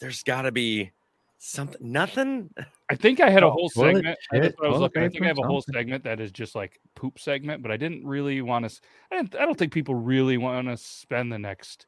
[0.00, 0.92] there's got to be
[1.38, 2.50] something, nothing.
[2.90, 4.18] I think I had a whole toilet segment.
[4.32, 5.02] That's shit, what I was toilet looking.
[5.02, 5.80] I think I have paper, a whole something.
[5.80, 8.80] segment that is just like poop segment, but I didn't really want to.
[9.12, 11.86] I, didn't, I don't think people really want to spend the next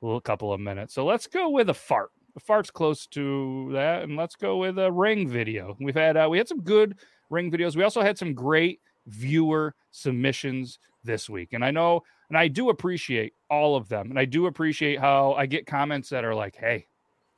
[0.00, 0.94] little couple of minutes.
[0.94, 2.10] So let's go with a fart.
[2.36, 5.76] A fart's close to that, and let's go with a ring video.
[5.78, 6.98] We've had uh, we had some good
[7.30, 7.76] ring videos.
[7.76, 12.70] We also had some great viewer submissions this week, and I know, and I do
[12.70, 16.56] appreciate all of them, and I do appreciate how I get comments that are like,
[16.56, 16.88] "Hey,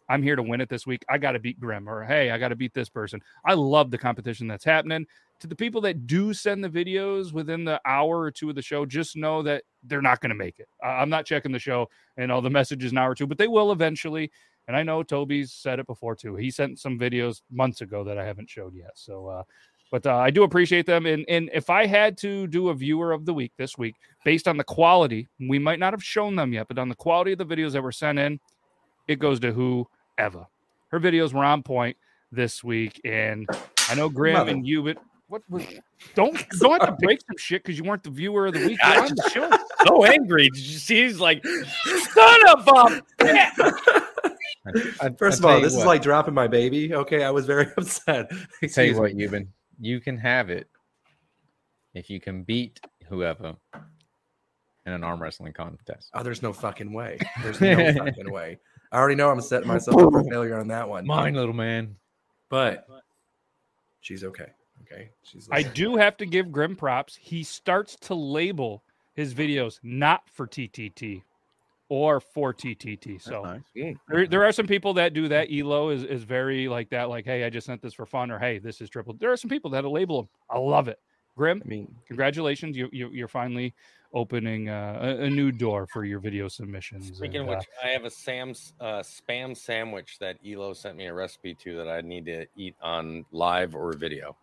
[0.09, 1.05] I'm here to win it this week.
[1.09, 3.21] I got to beat Grim, or hey, I got to beat this person.
[3.45, 5.07] I love the competition that's happening.
[5.41, 8.63] To the people that do send the videos within the hour or two of the
[8.63, 10.69] show, just know that they're not going to make it.
[10.83, 13.49] I'm not checking the show and all the messages an hour or two, but they
[13.49, 14.31] will eventually.
[14.69, 16.37] And I know Toby's said it before too.
[16.37, 18.93] He sent some videos months ago that I haven't showed yet.
[18.95, 19.43] So, uh,
[19.91, 21.07] but uh, I do appreciate them.
[21.07, 24.49] And and if I had to do a viewer of the week this week, based
[24.49, 27.39] on the quality, we might not have shown them yet, but on the quality of
[27.39, 28.41] the videos that were sent in,
[29.07, 29.53] it goes to
[30.19, 30.47] whoever.
[30.89, 31.97] Her videos were on point
[32.33, 33.49] this week, and
[33.89, 34.99] I know Graham Mother- and you, but
[35.29, 35.65] what was
[36.15, 38.79] don't don't have to break some shit because you weren't the viewer of the week.
[38.87, 40.49] You're on the so angry.
[40.51, 41.03] Did you see?
[41.03, 43.03] He's like, son of a.
[43.19, 43.99] bitch."
[45.19, 46.93] First of all, this is like dropping my baby.
[46.93, 48.31] Okay, I was very upset.
[48.73, 48.99] Tell you me.
[48.99, 49.47] what, Euban,
[49.81, 50.69] you can have it
[51.95, 53.55] if you can beat whoever
[54.87, 56.11] in an arm wrestling contest.
[56.15, 57.19] Oh, there's no fucking way.
[57.43, 58.59] There's no fucking way.
[58.93, 61.07] I already know I'm setting myself up for failure on that one.
[61.07, 61.97] Mine, little man.
[62.49, 62.87] But
[64.01, 64.53] she's okay.
[64.83, 65.11] Okay.
[65.23, 67.17] She's I do have to give Grim props.
[67.17, 68.83] He starts to label
[69.15, 71.23] his videos not for TTT
[71.89, 73.21] or for TTT.
[73.21, 73.97] So mm.
[74.09, 75.49] there, there are some people that do that.
[75.53, 78.39] Elo is, is very like that, like, hey, I just sent this for fun, or
[78.39, 79.15] hey, this is triple.
[79.15, 80.29] There are some people that'll label them.
[80.51, 80.99] I love it.
[81.37, 82.77] Grim, I mean, congratulations.
[82.77, 83.75] You, you you're finally
[84.15, 87.15] opening uh, a, a new door for your video submissions.
[87.17, 90.97] Speaking of and, uh, which, I have a Sam's uh, spam sandwich that Elo sent
[90.97, 94.35] me a recipe to that I need to eat on live or video.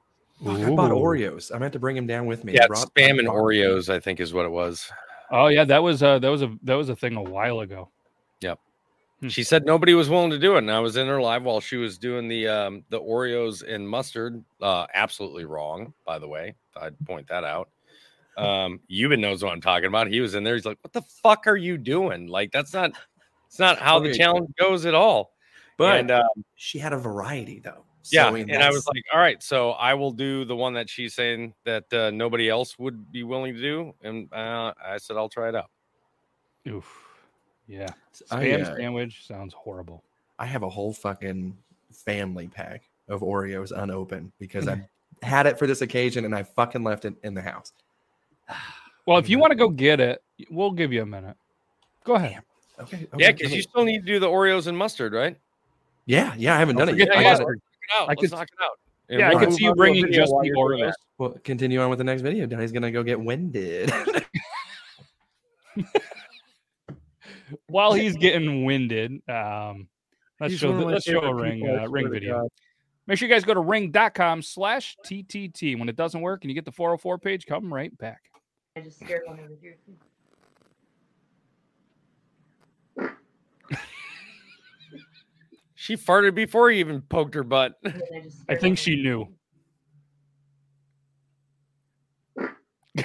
[0.43, 1.53] Fuck, I bought Oreos.
[1.53, 2.53] I meant to bring him down with me.
[2.53, 4.89] Yeah, I brought- spam and Oreos, I think, is what it was.
[5.31, 7.89] oh yeah, that was uh that was a that was a thing a while ago.
[8.41, 8.59] Yep.
[9.23, 9.29] Hmm.
[9.29, 11.61] She said nobody was willing to do it, and I was in her live while
[11.61, 14.43] she was doing the um, the Oreos and mustard.
[14.61, 16.55] Uh, absolutely wrong, by the way.
[16.75, 17.69] I'd point that out.
[18.35, 20.07] Um, Euban knows what I'm talking about.
[20.07, 20.55] He was in there.
[20.55, 22.27] He's like, "What the fuck are you doing?
[22.27, 22.91] Like, that's not.
[23.47, 25.31] It's not how the challenge goes at all."
[25.77, 26.23] But and uh,
[26.55, 27.85] she had a variety though.
[28.11, 31.13] yeah, and I was like, "All right, so I will do the one that she's
[31.13, 35.29] saying that uh, nobody else would be willing to do," and uh, I said, "I'll
[35.29, 35.69] try it out."
[36.67, 37.12] Oof.
[37.67, 37.87] Yeah.
[38.31, 40.03] I, Spam uh, sandwich sounds horrible.
[40.39, 41.55] I have a whole fucking
[41.91, 44.87] family pack of Oreos unopened because I
[45.21, 47.71] had it for this occasion and I fucking left it in the house.
[49.05, 51.35] Well, if you want to go get it, we'll give you a minute.
[52.05, 52.39] Go ahead.
[52.79, 53.05] Okay.
[53.17, 55.37] Yeah, because you still need to do the Oreos and mustard, right?
[56.05, 57.09] Yeah, yeah, I haven't Don't done it yet.
[57.09, 57.59] the I gotta- Knock it
[57.97, 58.03] out.
[58.03, 58.79] I Let's could- knock it out.
[59.09, 60.93] And Yeah, I can see you on to a bringing just while the Oreos.
[61.17, 62.45] Well, continue on with the next video.
[62.45, 63.91] Donnie's gonna go get winded.
[67.67, 69.87] While he's getting winded, um,
[70.39, 72.41] let's He's show the, let's show a ring uh, ring video.
[72.41, 72.49] God.
[73.05, 75.77] Make sure you guys go to ring.com slash TTT.
[75.77, 78.21] When it doesn't work and you get the 404 page, come right back.
[78.77, 79.75] I just scared one over here.
[85.83, 87.73] She farted before he even poked her butt.
[87.85, 87.91] I
[88.47, 89.27] I think she knew.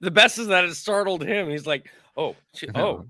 [0.00, 1.48] the best is that it startled him.
[1.48, 3.04] He's like, "Oh, she, oh,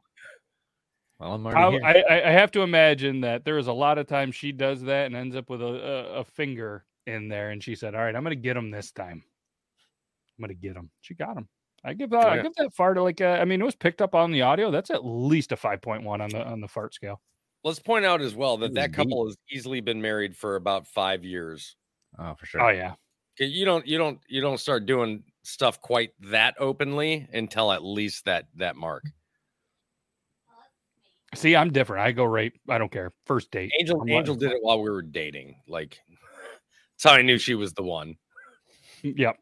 [1.18, 2.04] Well, I'm How, already here.
[2.08, 4.82] I, I I have to imagine that there is a lot of times she does
[4.82, 7.50] that and ends up with a, a, a finger in there.
[7.50, 9.22] And she said, All right, I'm going to get him this time.
[10.38, 10.90] I'm going to get him.
[11.00, 11.48] She got him.
[11.84, 12.42] I give uh, I yeah.
[12.42, 14.70] give that fart like uh, I mean it was picked up on the audio.
[14.70, 17.20] That's at least a five point one on the on the fart scale.
[17.64, 18.96] Let's point out as well that was that deep.
[18.96, 21.76] couple has easily been married for about five years.
[22.18, 22.62] Oh, for sure.
[22.62, 22.94] Oh yeah.
[23.40, 28.26] You don't, you don't, you don't start doing stuff quite that openly until at least
[28.26, 29.04] that that mark.
[31.34, 32.06] see, I'm different.
[32.06, 32.52] I go right.
[32.68, 33.12] I don't care.
[33.26, 33.72] First date.
[33.80, 35.56] Angel, I'm Angel letting- did it while we were dating.
[35.66, 35.98] Like,
[36.94, 38.16] that's how I knew she was the one.
[39.02, 39.38] Yep.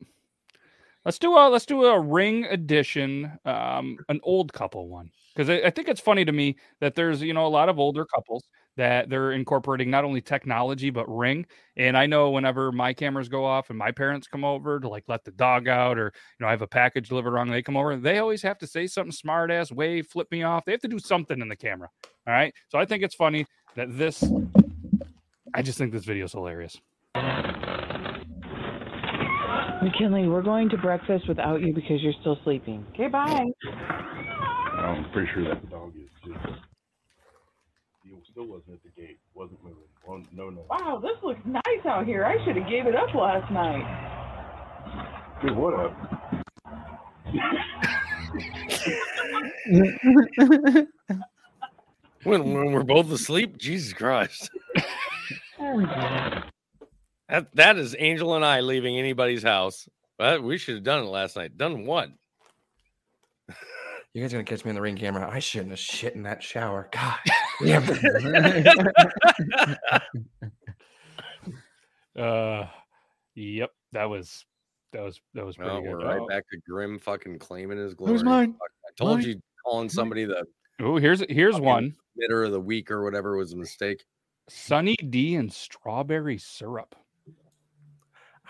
[1.05, 5.67] Let's do a let's do a ring edition, um, an old couple one because I,
[5.67, 8.49] I think it's funny to me that there's you know a lot of older couples
[8.77, 11.47] that they're incorporating not only technology but ring.
[11.77, 15.05] And I know whenever my cameras go off and my parents come over to like
[15.09, 17.77] let the dog out or you know I have a package delivered wrong, they come
[17.77, 17.97] over.
[17.97, 20.65] They always have to say something smart ass, wave, flip me off.
[20.65, 21.89] They have to do something in the camera.
[22.27, 22.53] All right.
[22.69, 24.25] So I think it's funny that this.
[25.55, 26.79] I just think this video is hilarious.
[29.83, 32.85] McKinley, we're going to breakfast without you because you're still sleeping.
[32.93, 33.47] Okay, bye.
[34.79, 36.35] I'm pretty sure that the dog is too.
[38.37, 39.19] He still wasn't at the gate.
[39.35, 39.79] Wasn't moving.
[40.07, 40.67] Well, no, no.
[40.69, 42.27] Wow, this looks nice out here.
[42.27, 43.83] I should have gave it up last night.
[45.43, 45.97] Dude, what up?
[52.25, 54.51] When, when we're both asleep, Jesus Christ.
[57.29, 59.89] That that is Angel and I leaving anybody's house.
[60.19, 61.57] But we should have done it last night.
[61.57, 62.11] Done what?
[64.13, 65.29] You guys are gonna catch me in the ring camera.
[65.31, 66.89] I shouldn't have shit in that shower.
[66.93, 67.19] God.
[67.65, 67.83] damn.
[72.19, 72.67] Uh,
[73.35, 74.47] yep, that was
[74.93, 75.91] that was that was pretty No, good.
[75.91, 78.15] we're right Oh, back to Grim fucking claiming his glory.
[78.15, 78.55] Who's mine?
[78.63, 79.29] I told Mine?
[79.29, 80.47] you calling somebody the
[80.81, 81.95] Oh, here's here's Fucking one.
[82.17, 84.03] Mitter of the week or whatever was a mistake.
[84.49, 86.95] Sunny D and strawberry syrup.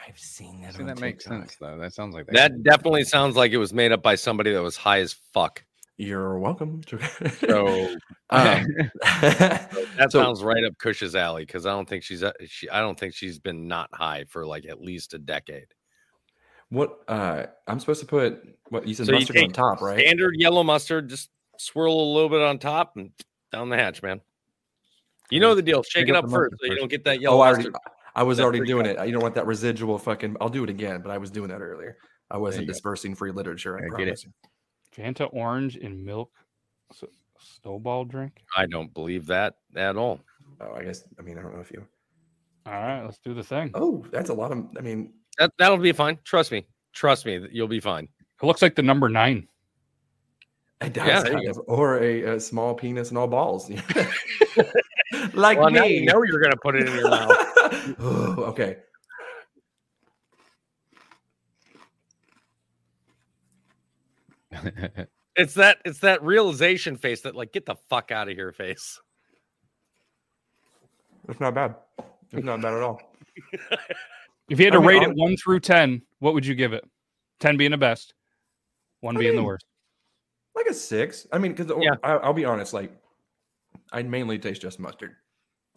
[0.06, 0.74] I've seen that.
[0.74, 1.76] See, on that makes sense though.
[1.76, 4.62] That sounds like that, That definitely sounds like it was made up by somebody that
[4.62, 5.64] was high as fuck.
[5.98, 6.82] You're welcome.
[7.40, 7.88] So,
[8.30, 8.66] um,
[9.02, 12.80] that so- sounds right up Cush's alley because I don't think she's uh, she I
[12.80, 15.68] don't think she's been not high for like at least a decade.
[16.68, 20.00] What uh I'm supposed to put what you said So you mustard on top, right?
[20.00, 23.12] Standard yellow mustard, just swirl a little bit on top and
[23.52, 24.20] down the hatch, man.
[25.30, 25.82] You know the deal.
[25.82, 27.76] Shake it up first so you don't get that yellow Oh, I already, mustard.
[28.14, 29.04] I was that already doing it.
[29.06, 30.36] You don't want that residual fucking.
[30.40, 31.98] I'll do it again, but I was doing that earlier.
[32.30, 32.72] I wasn't you go.
[32.72, 33.78] dispersing free literature.
[33.78, 34.24] I Yeah, get it.
[34.96, 35.18] Promise.
[35.18, 36.30] Fanta orange and milk
[36.92, 37.04] s-
[37.38, 38.42] snowball drink.
[38.56, 40.20] I don't believe that at all.
[40.60, 41.04] Oh, I guess.
[41.18, 41.86] I mean, I don't know if you.
[42.66, 43.70] All right, let's do the thing.
[43.74, 44.66] Oh, that's a lot of.
[44.76, 46.18] I mean, That that'll be fine.
[46.24, 46.66] Trust me.
[46.92, 47.46] Trust me.
[47.52, 48.08] You'll be fine.
[48.42, 49.46] It looks like the number nine.
[50.80, 53.70] it does Yeah, kind of, or a, a small penis and all balls,
[55.34, 55.78] like well, me.
[55.78, 57.36] now you know you're gonna put it in your mouth.
[58.00, 58.78] Oh, okay.
[65.38, 68.98] It's that it's that realization face that like get the fuck out of here face.
[71.28, 71.74] It's not bad.
[72.32, 73.00] It's not bad at all.
[74.48, 76.72] If you had I to mean, rate it one through ten, what would you give
[76.72, 76.84] it?
[77.40, 78.14] Ten being the best,
[79.00, 79.66] one I being the worst.
[80.54, 81.26] Like a six.
[81.32, 81.96] I mean, because oh, Yeah.
[82.04, 82.72] I'll be honest.
[82.72, 82.92] Like,
[83.92, 85.16] I mainly taste just mustard,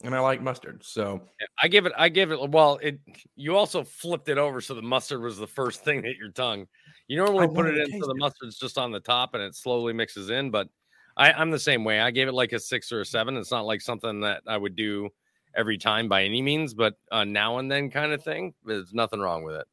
[0.02, 0.82] and I like mustard.
[0.84, 1.92] So Yeah, I give it.
[1.96, 2.50] I give it.
[2.50, 2.98] Well, it.
[3.36, 6.30] You also flipped it over so the mustard was the first thing that hit your
[6.30, 6.66] tongue.
[7.08, 9.54] You normally I put it in so the mustard's just on the top and it
[9.54, 10.50] slowly mixes in.
[10.50, 10.68] But
[11.16, 12.00] I, I'm the same way.
[12.00, 13.36] I gave it like a six or a seven.
[13.36, 15.10] It's not like something that I would do
[15.56, 18.54] every time by any means, but uh, now and then kind of thing.
[18.64, 19.66] There's nothing wrong with it.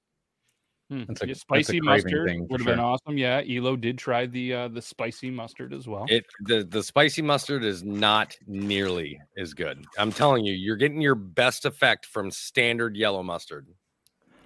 [0.90, 1.04] Hmm.
[1.08, 3.18] That's a- Yeah, that's a spicy craving mustard thing would have been awesome.
[3.18, 6.06] Yeah, Elo did try the uh, the spicy mustard as well.
[6.08, 9.84] It the the spicy mustard is not nearly as good.
[9.98, 13.68] I'm telling you, you're getting your best effect from standard yellow mustard.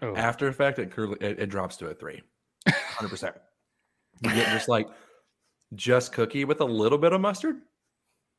[0.02, 2.24] Oh, after effect, it curly, it, it drops to a three.
[2.68, 3.36] Hundred percent.
[4.24, 4.88] You get just like
[5.76, 7.58] just cookie with a little bit of mustard.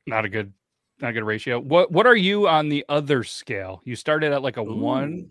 [0.08, 0.52] not a good,
[1.00, 1.60] not a good ratio.
[1.60, 3.80] What what are you on the other scale?
[3.84, 5.30] You started at like a one.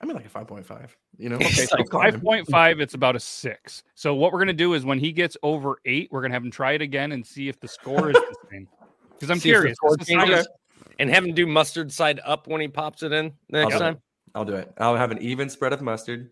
[0.00, 0.02] Ooh.
[0.02, 0.96] I mean, like a five point five.
[1.18, 2.12] You know, Okay, so I'll call him.
[2.12, 3.82] five point five, it's about a six.
[3.94, 6.50] So what we're gonna do is when he gets over eight, we're gonna have him
[6.50, 8.68] try it again and see if the score is the same.
[9.12, 9.76] Because I'm See curious.
[9.76, 10.48] score This is how- changes,
[10.98, 13.94] and have him do mustard side up when he pops it in next I'll time.
[13.94, 14.00] it.
[14.34, 14.72] I'll do it.
[14.78, 16.30] I'll have an even spread of mustard.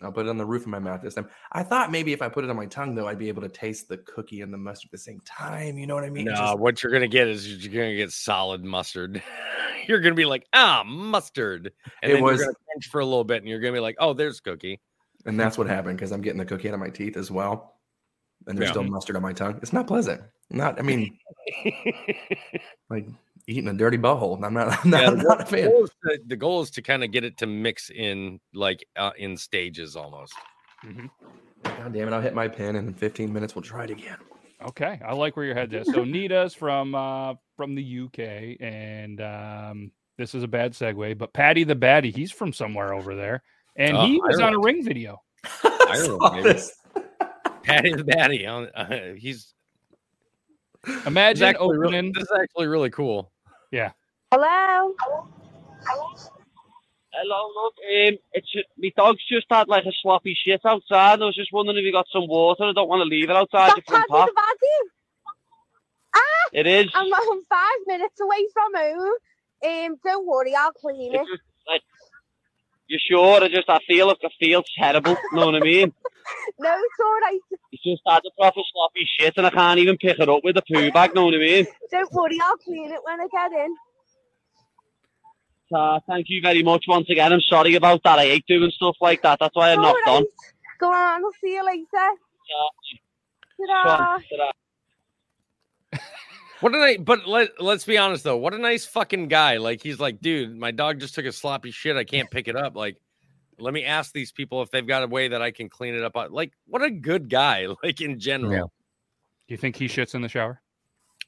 [0.00, 1.28] I'll put it on the roof of my mouth this time.
[1.52, 3.48] I thought maybe if I put it on my tongue, though, I'd be able to
[3.48, 5.76] taste the cookie and the mustard at the same time.
[5.78, 6.24] You know what I mean?
[6.26, 9.22] No, just- what you're gonna get is you're gonna get solid mustard.
[9.88, 13.04] you're gonna be like, ah, mustard, and It then was- you're gonna pinch for a
[13.04, 14.80] little bit, and you're gonna be like, oh, there's cookie.
[15.26, 17.76] and that's what happened because I'm getting the cookie out of my teeth as well,
[18.46, 18.72] and there's Yeah.
[18.72, 19.58] still mustard on my tongue.
[19.62, 20.20] It's not pleasant.
[20.50, 20.78] Not.
[20.78, 21.16] I mean,
[22.90, 23.06] like
[23.46, 24.42] eating a dirty butthole.
[24.44, 24.84] I'm not.
[24.84, 25.64] I'm not, Yeah, I'm not a fan.
[25.64, 28.38] the goal is to, the goal is to kind of get it to mix in
[28.52, 30.34] like uh, in stages almost.
[31.64, 32.12] God damn it!
[32.12, 34.18] I'll hit my pin, and in 15 minutes we'll try it again.
[34.68, 35.86] Okay, I like where your head is.
[35.92, 41.32] So Nita's from uh from the UK, and um this is a bad segue, but
[41.32, 43.42] Paddy the Baddie, he's from somewhere over there,
[43.76, 45.20] and Uh, he was on a ring video.
[45.64, 46.42] Ireland, saw maybe.
[46.52, 46.72] this.
[47.62, 49.54] Paddy the Baddie, on, uh, he's
[50.84, 52.12] this is Imagine actually really- opening.
[52.12, 53.30] this is actually really cool.
[53.70, 53.92] Yeah,
[54.32, 54.94] Hello.
[57.14, 58.48] Hello, look, um, it's
[58.78, 61.14] my dog's just had like a sloppy shit outside.
[61.14, 62.64] and I was just wondering if you got some water.
[62.64, 64.88] I don't want to leave it outside your That's front Paddy the Baddie.
[66.14, 66.90] Ah, It is.
[66.94, 69.12] I'm, I'm five minutes away from home.
[69.64, 71.26] Um, don't worry, I'll clean it.
[71.26, 71.82] Just like
[72.88, 73.44] you sure?
[73.44, 75.12] I just I feel I feel terrible.
[75.32, 75.92] You know what I mean?
[76.58, 77.40] No, it's all right.
[77.72, 80.56] It's just had a proper sloppy shit, and I can't even pick it up with
[80.56, 81.14] a poo bag.
[81.14, 81.66] Know what I mean?
[81.90, 83.74] Don't worry, I'll clean it when I get in.
[85.72, 87.32] So thank you very much once again.
[87.32, 88.18] I'm sorry about that.
[88.18, 89.38] I hate doing stuff like that.
[89.40, 90.22] That's why I All knocked on.
[90.22, 90.26] right.
[90.78, 91.86] Go on, I'll see you later.
[93.56, 94.18] Ta-da.
[94.18, 94.50] Ta-da.
[96.60, 98.36] What a nice, but let let's be honest though.
[98.36, 99.56] What a nice fucking guy.
[99.56, 101.96] Like he's like, dude, my dog just took a sloppy shit.
[101.96, 102.76] I can't pick it up.
[102.76, 102.98] Like,
[103.58, 106.04] let me ask these people if they've got a way that I can clean it
[106.04, 106.16] up.
[106.16, 107.66] Uh, like, what a good guy.
[107.82, 108.52] Like in general.
[108.52, 108.60] Yeah.
[108.60, 108.68] do
[109.48, 110.60] you think he shits in the shower?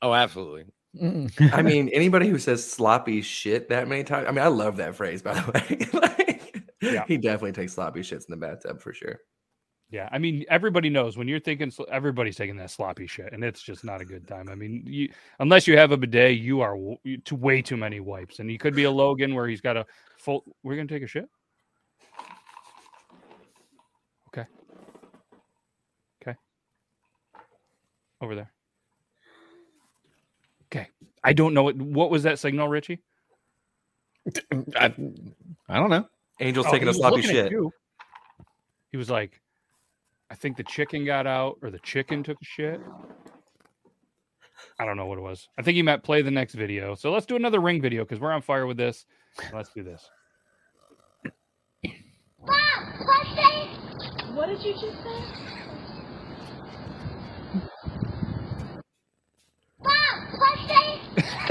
[0.02, 0.66] Oh, absolutely.
[1.00, 4.26] I mean, anybody who says sloppy shit that many times.
[4.28, 5.50] I mean, I love that phrase, by the
[5.92, 6.00] way.
[6.00, 7.04] like, Yeah.
[7.06, 9.20] He definitely takes sloppy shits in the bathtub for sure.
[9.90, 13.62] Yeah, I mean, everybody knows when you're thinking everybody's taking that sloppy shit, and it's
[13.62, 14.48] just not a good time.
[14.48, 18.00] I mean, you unless you have a bidet, you are w- to way too many
[18.00, 19.86] wipes, and he could be a Logan where he's got a
[20.18, 20.42] full.
[20.62, 21.28] We're gonna take a shit.
[24.28, 24.46] Okay.
[26.22, 26.36] Okay.
[28.20, 28.50] Over there.
[31.24, 33.00] I don't know what what was that signal, Richie?
[34.76, 34.94] I,
[35.68, 36.06] I don't know.
[36.40, 37.52] Angel's Oh, taking a sloppy shit.
[38.90, 39.40] He was like,
[40.30, 42.80] I think the chicken got out or the chicken took a shit.
[44.78, 45.48] I don't know what it was.
[45.58, 46.94] I think he meant play the next video.
[46.94, 49.06] So let's do another ring video because we're on fire with this.
[49.52, 50.08] Let's do this.
[54.34, 55.53] What did you just say?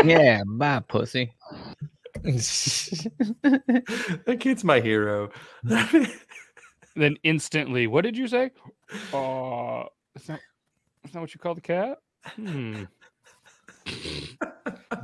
[0.04, 1.34] Yeah, bye, pussy.
[2.24, 5.30] that kid's my hero.
[6.96, 8.52] then instantly, what did you say?
[9.12, 10.40] Uh, is that,
[11.04, 11.98] is that what you call the cat?
[12.36, 12.84] Hmm.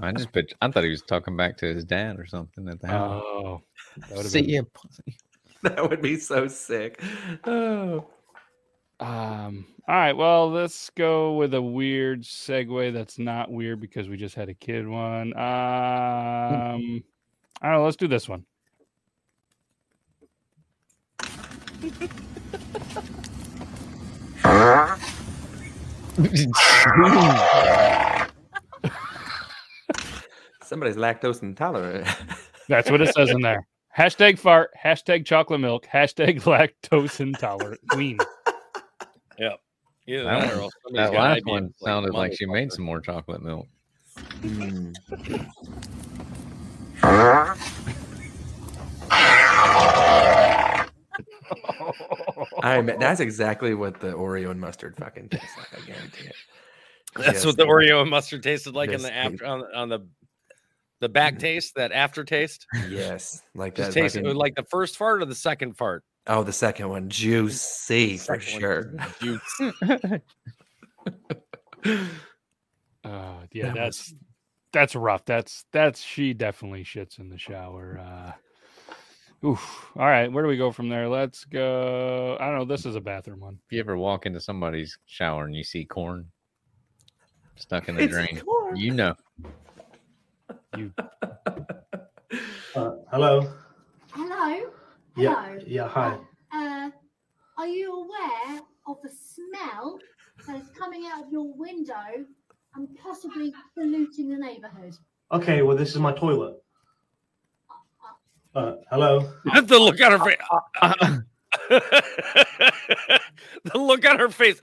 [0.02, 2.80] I just put, I thought he was talking back to his dad or something at
[2.82, 3.24] the house.
[3.26, 3.62] Oh,
[3.98, 5.18] that would've See been- ya, pussy.
[5.64, 7.02] that would be so sick.
[7.46, 8.06] Oh.
[9.00, 9.66] Um.
[9.88, 10.14] All right.
[10.14, 12.94] Well, let's go with a weird segue.
[12.94, 15.36] That's not weird because we just had a kid one.
[15.38, 17.04] Um.
[17.62, 17.84] I don't know.
[17.84, 18.46] Let's do this one.
[30.64, 32.08] Somebody's lactose intolerant.
[32.70, 33.66] That's what it says in there.
[33.98, 34.70] Hashtag fart.
[34.82, 35.88] Hashtag chocolate milk.
[35.92, 38.20] Hashtag lactose intolerant queen.
[39.40, 39.60] Yep.
[40.08, 43.02] Either That, that, one, that last IBS one like sounded like she made some more
[43.02, 43.68] chocolate milk.
[52.64, 55.82] I mean, that's exactly what the Oreo and mustard fucking tastes like.
[55.82, 56.36] I guarantee it.
[57.16, 59.90] That's Just what the Oreo and mustard tasted like in the the- after on, on
[59.90, 60.08] the
[61.02, 62.66] the back taste, that aftertaste.
[62.90, 64.02] Yes, like Just that.
[64.02, 66.04] taste fucking- like the first fart or the second fart.
[66.28, 68.94] Oh, the second one, juicy for sure.
[68.96, 69.62] one, juice.
[73.06, 74.14] Uh, yeah, That that's
[74.74, 75.24] that's rough.
[75.26, 77.98] That's that's she definitely shits in the shower.
[77.98, 79.90] Uh, oof.
[79.96, 81.08] All right, where do we go from there?
[81.08, 82.38] Let's go.
[82.40, 82.66] I don't know.
[82.66, 83.58] This is a bathroom one.
[83.66, 86.28] If you ever walk into somebody's shower and you see corn
[87.56, 88.76] stuck in the It's drain, corn.
[88.76, 89.16] you know.
[90.78, 90.92] You
[92.76, 93.52] Uh, hello.
[94.12, 94.70] Hello.
[95.16, 95.46] Yeah.
[95.46, 95.60] Hello.
[95.66, 95.88] Yeah.
[95.88, 96.18] Hi.
[96.54, 96.90] Uh, uh,
[97.58, 100.00] are you aware of the smell
[100.48, 102.26] that is coming out of your window
[102.76, 104.96] and possibly polluting the neighbourhood?
[105.32, 105.62] Okay.
[105.62, 106.56] Well, this is my toilet.
[108.56, 109.32] Uh, hello.
[109.64, 110.38] the look on her face.
[110.82, 111.20] Uh, uh,
[113.64, 114.62] the look on her face.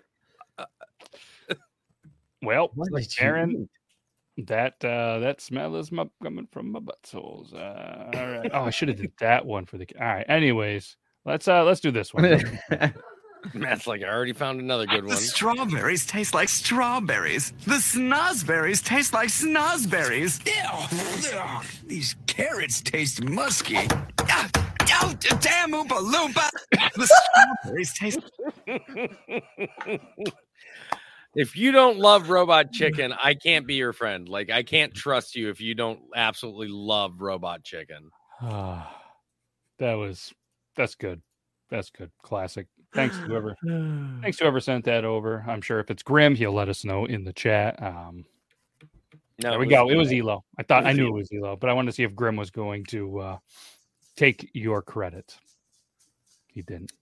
[2.43, 2.91] well, What
[3.21, 3.69] Aaron.
[4.39, 7.55] That uh, that smell is my, coming from my buttholes.
[7.55, 8.51] Uh, all right.
[8.53, 9.87] Oh, I should have did that one for the.
[9.99, 10.27] All right.
[10.29, 12.43] Anyways, let's uh let's do this one.
[13.55, 15.17] Matt's like, I already found another good The one.
[15.17, 17.53] strawberries taste like strawberries.
[17.67, 20.45] The snozberries taste like snozberries.
[20.47, 20.53] Ew,
[21.39, 23.79] ugh, These carrots taste musky.
[24.23, 24.51] Ah,
[25.03, 26.49] Oh, damn Oompa Loompa.
[26.95, 27.07] The
[27.65, 28.21] strawberries taste.
[31.37, 34.29] if you don't love robot chicken, I can't be your friend.
[34.29, 38.11] Like I can't trust you if you don't absolutely love robot chicken.
[38.41, 39.03] Ah,
[39.79, 40.33] that was
[40.75, 41.21] that's good.
[41.71, 42.11] That's good.
[42.23, 42.67] Classic.
[42.95, 43.55] Thanks to whoever
[44.23, 45.45] thanks to whoever sent that over.
[45.47, 47.81] I'm sure if it's Grim, he'll let us know in the chat.
[47.83, 48.25] Um
[49.43, 49.91] No, there we go.
[49.91, 50.43] It was Elo.
[50.59, 51.17] I thought I knew Elo.
[51.17, 53.39] it was Elo, but I wanted to see if Grim was going to uh
[54.17, 55.37] take your credit.
[56.47, 56.93] He didn't.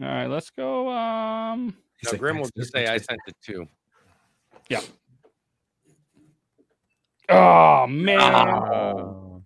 [0.00, 0.88] All right, let's go.
[0.90, 3.66] Um No, Grim will just say I sent it too.
[4.70, 4.80] Yeah.
[7.28, 8.18] Oh man.
[8.20, 9.38] Ah.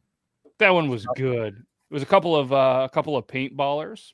[0.59, 1.55] That one was good.
[1.57, 4.13] It was a couple of uh, a couple of paintballers,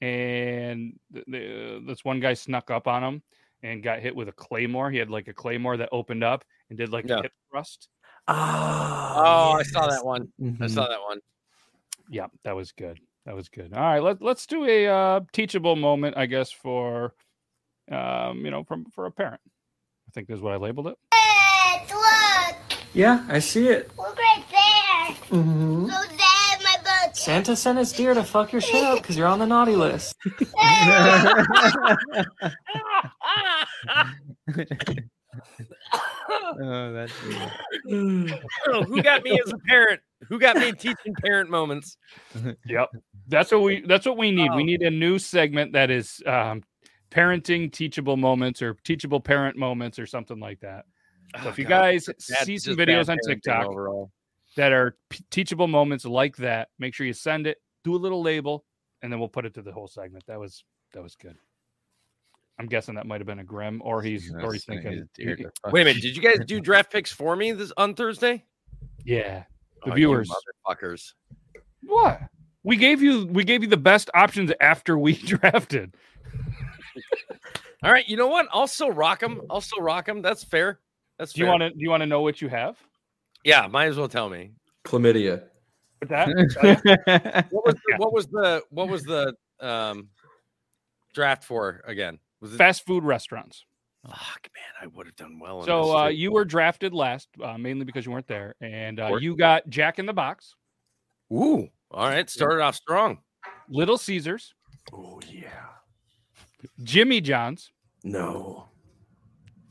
[0.00, 3.22] and th- the, this one guy snuck up on him
[3.62, 4.90] and got hit with a claymore.
[4.90, 7.18] He had like a claymore that opened up and did like Yeah.
[7.18, 7.88] a hip thrust.
[8.28, 8.34] Oh,
[9.58, 10.28] I saw that one.
[10.40, 10.70] I Mhm.
[10.70, 11.18] saw that one.
[12.08, 12.98] Yeah, that was good.
[13.26, 13.72] That was good.
[13.72, 17.14] All right, let, let's do a uh, teachable moment, I guess, for
[17.90, 19.40] um, you know, from for a parent.
[20.12, 20.96] I think is what I labeled it.
[21.90, 23.90] Look, Yeah, I see it.
[23.96, 25.16] look right there.
[25.40, 25.84] Mm-hmm.
[25.86, 27.16] Look there, my butt.
[27.16, 30.14] Santa sent his deer to fuck your shit up because you're on the naughty list.
[36.60, 37.12] oh, that's
[38.68, 40.00] Oh, who got me as a parent?
[40.28, 41.96] Who got me teaching parent moments?
[42.66, 42.90] Yep.
[43.28, 44.50] That's what we that's what we need.
[44.52, 44.56] Oh.
[44.56, 46.62] We need a new segment that is um
[47.12, 50.86] parenting teachable moments or teachable parent moments or something like that.
[51.36, 54.10] So oh, if you Oh, God, guys that's see some videos on parenting TikTok overall.
[54.56, 58.22] that are p- teachable moments like that, make sure you send it, do a little
[58.22, 58.64] label,
[59.02, 60.24] and then we'll put it to the whole segment.
[60.26, 61.36] That was that was good.
[62.58, 65.08] I'm guessing that might have been a Grim, or he's or he's thinking.
[65.14, 66.02] dear he- Wait a minute.
[66.02, 68.44] Did you guys do draft picks for me this on Thursday?
[69.04, 69.44] Yeah,
[69.84, 70.30] the Oh, viewers.
[70.68, 71.12] motherfuckers.
[71.82, 72.20] What?
[72.62, 75.96] We gave you we gave you the best options after we drafted.
[77.82, 78.08] All right.
[78.08, 78.46] You know what?
[78.52, 79.42] I'll still rock them.
[79.50, 80.22] I'll still rock them.
[80.22, 80.78] That's fair.
[81.18, 82.76] That's Do you want to do you want to know what you have?
[83.44, 84.52] Yeah, might as well tell me.
[84.84, 85.44] Chlamydia.
[86.00, 86.28] With that,
[87.50, 90.08] What was the, what was the what was the um
[91.14, 92.18] draft for again?
[92.40, 93.64] Was it fast food restaurants.
[94.04, 95.60] Fuck, man, I would have done well.
[95.60, 99.16] in So uh, you were drafted last, uh, mainly because you weren't there, and uh,
[99.20, 100.56] you got Jack in the Box,
[101.32, 102.28] Ooh, all right.
[102.28, 103.18] Started off strong.
[103.68, 104.54] Little Caesars,
[104.92, 105.48] Oh yeah.
[106.82, 107.70] Jimmy John's,
[108.04, 108.68] No.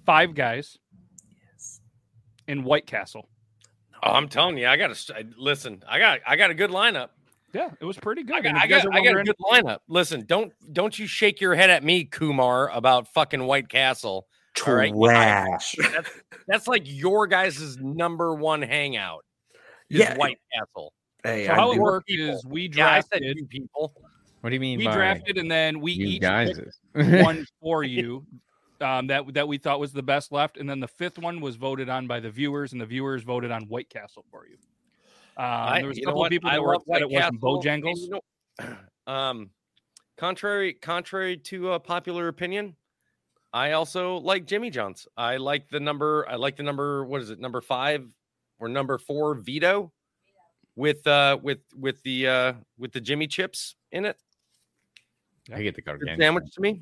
[0.06, 0.78] Five Guys,
[1.54, 1.82] Yes.
[2.48, 3.30] and White Castle.
[4.04, 5.84] Oh, I'm telling you, I got to listen.
[5.88, 7.10] I got I got a good lineup.
[7.54, 8.38] Yeah, it was pretty good.
[8.38, 9.80] I got, I got, I got a good lineup.
[9.88, 14.28] Listen, don't don't you shake your head at me, Kumar, about fucking White Castle.
[14.68, 15.76] All right, Trash.
[15.94, 16.10] that's,
[16.48, 19.24] that's like your guys' number one hangout.
[19.90, 20.18] Is Yeah.
[20.18, 20.94] White Castle.
[21.24, 22.36] Hey, So I how it do- worked people.
[22.36, 23.38] is we Yeah, I said drafted.
[23.38, 23.94] you people.
[24.42, 26.60] What do you mean we by drafted, and then we each guys?
[26.94, 28.26] picked one for you
[28.82, 31.56] um, that that we thought was the best left, and then the fifth one was
[31.56, 34.58] voted on by the viewers, and the viewers voted on White Castle for you.
[35.38, 36.32] Um, I- there was a couple of what?
[36.32, 37.98] people I that were love upset it White wasn't Bojangles.
[37.98, 38.76] you know-
[39.14, 39.50] um,
[40.18, 42.76] contrary contrary to uh, popular opinion,
[43.54, 45.08] I also like Jimmy John's.
[45.16, 46.26] I like the number.
[46.28, 47.06] I like the number.
[47.06, 47.40] What is it?
[47.40, 48.08] Number five
[48.60, 49.36] or number four?
[49.36, 49.92] Vito
[50.76, 54.18] with uh with with the uh with the Jimmy chips in it.
[55.54, 56.20] I get the Good gargantuan.
[56.20, 56.82] sandwich to me.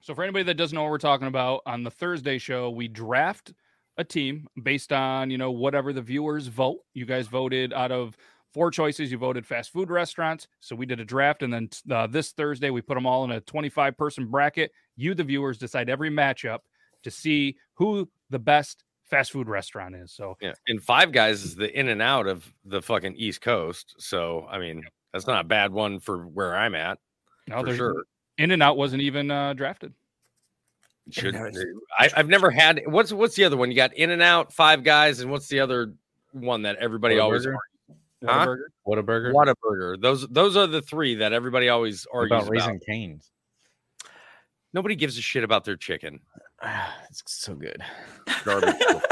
[0.00, 2.88] So for anybody that doesn't know what we're talking about, on the Thursday show, we
[2.88, 3.54] draft
[3.96, 6.80] a team based on, you know, whatever the viewers vote.
[6.92, 8.16] You guys voted out of
[8.52, 10.46] four choices, you voted fast food restaurants.
[10.60, 13.30] So we did a draft and then uh, this Thursday we put them all in
[13.30, 14.72] a 25 person bracket.
[14.96, 16.60] You the viewers decide every matchup
[17.02, 20.12] to see who the best fast food restaurant is.
[20.12, 23.94] So Yeah, and Five Guys is the in and out of the fucking East Coast.
[23.98, 26.98] So I mean, that's not a bad one for where I'm at.
[27.48, 28.04] No, for there's sure.
[28.38, 29.92] In and Out wasn't even uh, drafted.
[31.10, 33.70] Should I, I've never had what's what's the other one?
[33.70, 35.92] You got In and Out, Five Guys, and what's the other
[36.32, 37.56] one that everybody always Whataburger?
[38.24, 38.46] Huh?
[38.86, 39.32] Whataburger?
[39.32, 39.32] Whataburger?
[39.34, 40.00] Whataburger.
[40.00, 42.68] Those those are the three that everybody always What argues about about.
[42.68, 43.30] Raising Canes?
[44.72, 46.20] Nobody gives a shit about their chicken.
[47.10, 47.82] it's so good.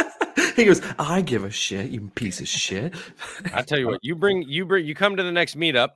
[0.56, 2.94] He goes, I give a shit, you piece of shit.
[3.54, 5.90] I tell you what, you bring you bring you come to the next meetup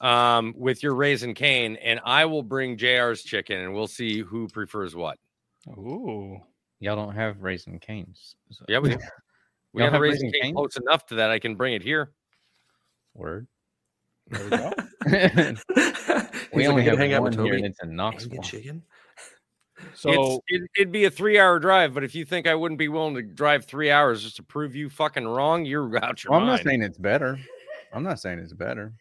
[0.00, 4.48] um with your Raising Cane, and I will bring JR's chicken and we'll see who
[4.48, 5.18] prefers what.
[5.68, 6.38] Ooh.
[6.78, 8.36] Y'all don't have Raising Canes.
[8.50, 8.98] so- Yeah, we do.
[9.72, 10.54] We Y'all have a have Raising Cane Cane's?
[10.56, 12.10] close enough to that I can bring it here.
[13.14, 13.46] Word.
[14.26, 14.72] There we go.
[15.06, 17.96] we He's only like, have hang out one with here, Toby and it's in and
[17.96, 18.30] Knoxville.
[18.40, 18.82] get chicken.
[19.94, 22.88] So it's, it, it'd be a three-hour drive, but if you think I wouldn't be
[22.88, 26.40] willing to drive three hours just to prove you fucking wrong, you're out your Well,
[26.40, 27.38] I'm not saying it's better.
[27.92, 28.92] I'm not saying it's better.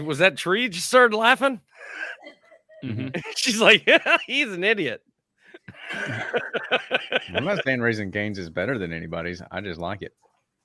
[0.00, 1.60] Was that tree just started laughing?
[2.84, 3.20] Mhm.
[3.36, 3.88] She's like,
[4.26, 5.02] he's an idiot.
[7.34, 9.42] I'm not saying Raising Canes is better than anybody's.
[9.50, 10.12] I just like it.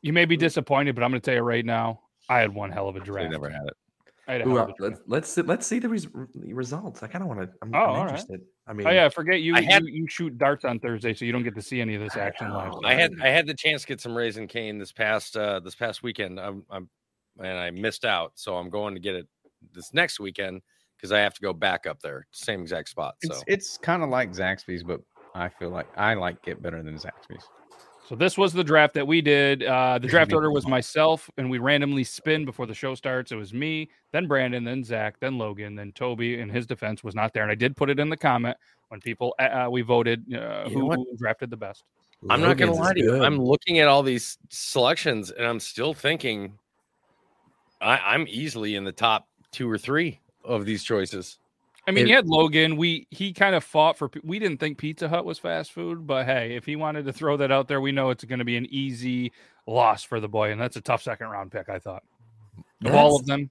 [0.01, 2.71] you may be disappointed, but I'm going to tell you right now, I had one
[2.71, 3.27] hell of a draft.
[3.27, 3.73] I never had it.
[4.29, 4.79] I had Ooh, uh, of a draft.
[4.79, 7.01] let's let's see, let's see the res- results.
[7.03, 7.49] I kind of want to.
[7.61, 8.03] I'm, Oh, I'm all right.
[8.09, 8.41] interested.
[8.67, 9.93] I mean, Oh yeah, forget you, I had- you.
[10.01, 12.49] You shoot darts on Thursday, so you don't get to see any of this action
[12.51, 12.73] live.
[12.83, 15.75] I had I had the chance to get some Raising Cane this past uh this
[15.75, 16.39] past weekend.
[16.39, 16.89] I'm, I'm
[17.39, 19.27] and I missed out, so I'm going to get it
[19.73, 20.61] this next weekend
[20.95, 23.15] because I have to go back up there, same exact spot.
[23.23, 25.01] So It's it's kind of like Zaxby's, but
[25.35, 27.43] I feel like I like it better than Zaxby's.
[28.07, 29.63] So this was the draft that we did.
[29.63, 33.33] Uh, the draft order was myself, and we randomly spin before the show starts.
[33.33, 36.39] It was me, then Brandon, then Zach, then Logan, then Toby.
[36.39, 38.55] In his defense, was not there, and I did put it in the comment
[38.87, 40.99] when people uh, uh, we voted uh, who, what?
[40.99, 41.83] who drafted the best.
[42.29, 43.09] I'm not gonna lie to you.
[43.11, 43.21] good.
[43.21, 46.57] I'm looking at all these selections and I'm still thinking
[47.81, 51.37] I, I'm easily in the top two or three of these choices.
[51.87, 52.75] I mean, It- you had Logan.
[52.75, 54.09] We he kind of fought for.
[54.23, 57.37] We didn't think Pizza Hut was fast food, but hey, if he wanted to throw
[57.37, 59.31] that out there, we know it's going to be an easy
[59.67, 61.69] loss for the boy, and that's a tough second round pick.
[61.69, 62.03] I thought
[62.83, 63.49] of all of them.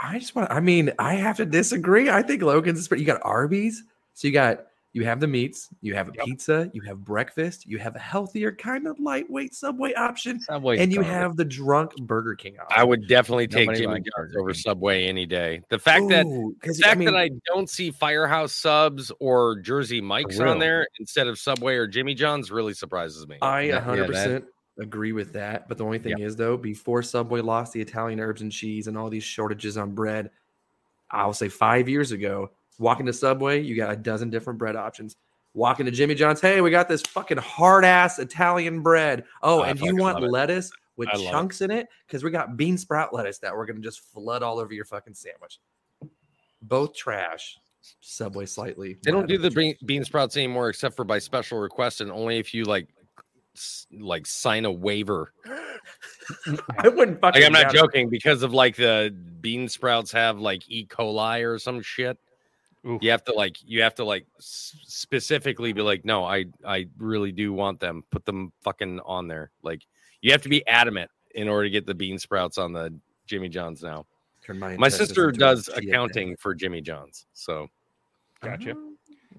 [0.00, 0.50] I just want.
[0.50, 2.10] I mean, I have to disagree.
[2.10, 2.80] I think Logan's.
[2.80, 3.84] is pretty- You got Arby's,
[4.14, 7.78] so you got you have the meats, you have a pizza, you have breakfast, you
[7.78, 11.12] have a healthier kind of lightweight Subway option, Subway's and you garbage.
[11.12, 12.78] have the drunk Burger King option.
[12.78, 15.62] I would definitely take Nobody Jimmy likes John's over Subway any day.
[15.70, 19.10] The fact that Ooh, the 'cause, fact I mean, that I don't see Firehouse subs
[19.18, 20.50] or Jersey Mike's real.
[20.50, 23.38] on there instead of Subway or Jimmy John's really surprises me.
[23.40, 24.44] I Yeah, yeah, 100 that- percent
[24.78, 25.68] agree with that.
[25.68, 28.96] But the only thing is, though, before Subway lost the Italian herbs and cheese and
[28.98, 30.30] all these shortages on bread,
[31.10, 32.50] I'll say five years ago,
[32.82, 35.16] Walk into Subway, you got a dozen different bread options.
[35.54, 39.24] Walk into Jimmy John's, hey, we got this fucking hard ass Italian bread.
[39.40, 40.28] Oh, I and you want it.
[40.28, 41.30] lettuce with I love it.
[41.30, 41.86] chunks in it?
[42.06, 45.14] Because we got bean sprout lettuce that we're gonna just flood all over your fucking
[45.14, 45.60] sandwich.
[46.60, 47.56] Both trash.
[48.00, 48.98] Subway slightly.
[49.04, 52.38] They don't do the bean, bean sprouts anymore, except for by special request, and only
[52.38, 52.88] if you like,
[53.92, 55.32] like sign a waiver.
[56.78, 57.42] I wouldn't fucking.
[57.42, 57.78] Like I'm not doubt it.
[57.78, 60.84] joking because of like the bean sprouts have like E.
[60.86, 62.18] coli or some shit.
[62.84, 67.30] You have to like you have to like specifically be like, no, I I really
[67.30, 68.02] do want them.
[68.10, 69.50] Put them fucking on there.
[69.62, 69.86] Like
[70.20, 72.92] you have to be adamant in order to get the bean sprouts on the
[73.26, 74.06] Jimmy John's now.
[74.48, 75.84] My My sister does chia pet.
[75.84, 77.68] accounting for Jimmy John's, so
[78.40, 78.74] Gotcha.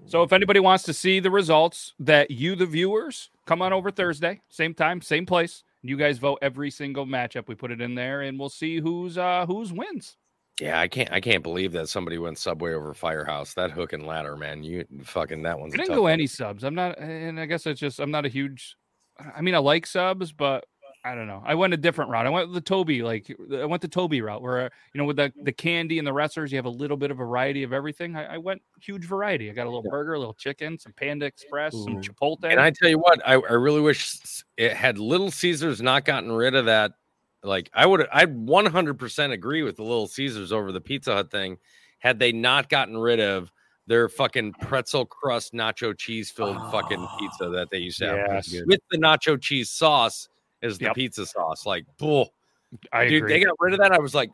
[0.06, 3.90] So if anybody wants to see the results that you, the viewers, come on over
[3.90, 5.62] Thursday, same time, same place.
[5.82, 7.48] You guys vote every single matchup.
[7.48, 10.16] We put it in there, and we'll see who's uh who's wins.
[10.60, 13.54] Yeah, I can't I can't believe that somebody went Subway over Firehouse.
[13.54, 14.62] That hook and ladder, man.
[14.62, 16.12] You fucking that one's I didn't go one.
[16.12, 16.62] any subs.
[16.62, 18.76] I'm not, and I guess it's just I'm not a huge.
[19.34, 20.64] I mean, I like subs, but
[21.04, 21.42] I don't know.
[21.44, 22.26] I went a different route.
[22.26, 25.32] I went the Toby, like I went the Toby route, where you know with the
[25.42, 28.14] the candy and the wrestlers, you have a little bit of variety of everything.
[28.14, 29.50] I, I went huge variety.
[29.50, 32.44] I got a little burger, a little chicken, some Panda Express, some Chipotle.
[32.44, 34.18] And I tell you what, I, I really wish
[34.56, 36.92] it had Little Caesars not gotten rid of that.
[37.44, 41.58] Like I would, I'd 100% agree with the Little Caesars over the Pizza Hut thing,
[41.98, 43.52] had they not gotten rid of
[43.86, 48.16] their fucking pretzel crust nacho cheese filled fucking ah, pizza that they used to have
[48.16, 48.54] Yes.
[48.64, 50.28] with the nacho cheese sauce
[50.62, 50.94] as the Yep.
[50.94, 51.66] pizza sauce.
[51.66, 52.32] Like, bull,
[52.92, 53.34] I dude, agree.
[53.38, 53.92] they got rid of that.
[53.92, 54.30] I was like,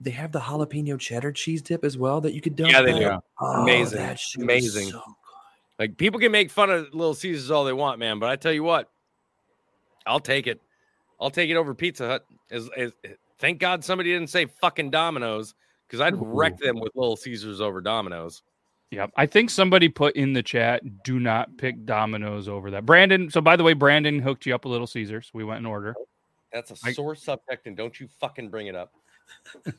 [0.00, 2.70] They have the jalapeno cheddar cheese dip as well that you could dump.
[2.72, 2.98] yeah, they that.
[3.00, 3.18] do.
[3.40, 4.88] Oh, amazing, that shit amazing.
[4.90, 5.02] so
[5.80, 8.52] Like people can make fun of Little Caesars all they want, man, but I tell
[8.52, 8.88] you what,
[10.06, 10.60] I'll take it.
[11.22, 12.26] I'll take it over Pizza Hut.
[12.50, 12.92] As, as
[13.38, 15.54] thank God somebody didn't say fucking Domino's
[15.86, 18.42] because I'd wreck them with Little Caesars over Domino's.
[18.90, 19.10] Yep.
[19.16, 22.84] I think somebody put in the chat, do not pick Domino's over that.
[22.84, 23.30] Brandon.
[23.30, 25.30] So by the way, Brandon hooked you up a little Caesars.
[25.32, 25.94] We went in order.
[26.52, 28.92] That's a I- sore subject, and don't you fucking bring it up.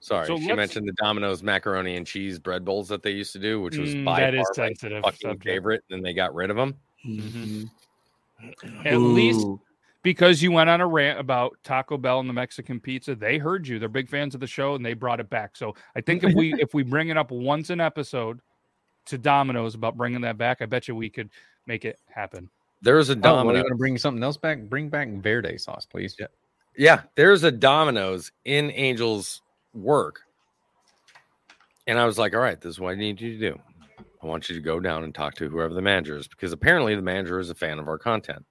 [0.00, 3.38] Sorry, So she mentioned the Domino's macaroni and cheese bread bowls that they used to
[3.38, 5.44] do, which was Mm, by that is far my sensitive fucking subject.
[5.44, 5.82] favorite.
[5.90, 6.76] And then they got rid of them.
[8.84, 9.46] At least
[10.02, 13.66] because you went on a rant about Taco Bell and the Mexican pizza, they heard
[13.66, 13.78] you.
[13.78, 15.56] They're big fans of the show and they brought it back.
[15.56, 18.40] So I think if we if we bring it up once an episode
[19.06, 21.30] to Domino's about bringing that back, I bet you we could
[21.66, 22.48] make it happen.
[22.80, 23.54] There's a Oh, well, you Domino.
[23.60, 24.60] want to bring something else back?
[24.68, 26.14] Bring back Verde sauce, please.
[26.18, 26.26] Yeah.
[26.76, 29.42] Yeah, there's a Domino's in Angel's
[29.74, 30.20] work.
[31.88, 33.58] And I was like, all right, this is what I need you to do.
[34.22, 36.94] I want you to go down and talk to whoever the manager is because apparently
[36.96, 38.44] the manager is a fan of our content.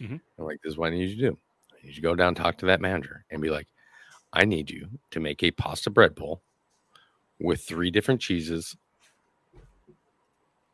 [0.00, 0.20] Mhm.
[0.38, 1.38] I'm like, this is what I need you to do.
[1.72, 3.68] I need you to go down and talk to that manager and be like,
[4.32, 6.42] I need you to make a pasta bread bowl
[7.40, 8.76] with three different cheeses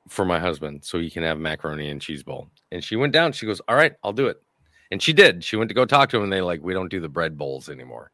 [0.09, 2.51] for my husband so he can have macaroni and cheese bowl.
[2.73, 3.33] And she went down.
[3.33, 4.43] She goes, All right, I'll do it.
[4.91, 5.43] And she did.
[5.43, 7.39] She went to go talk to him, and they like, we don't do the bread
[7.39, 8.11] bowls anymore.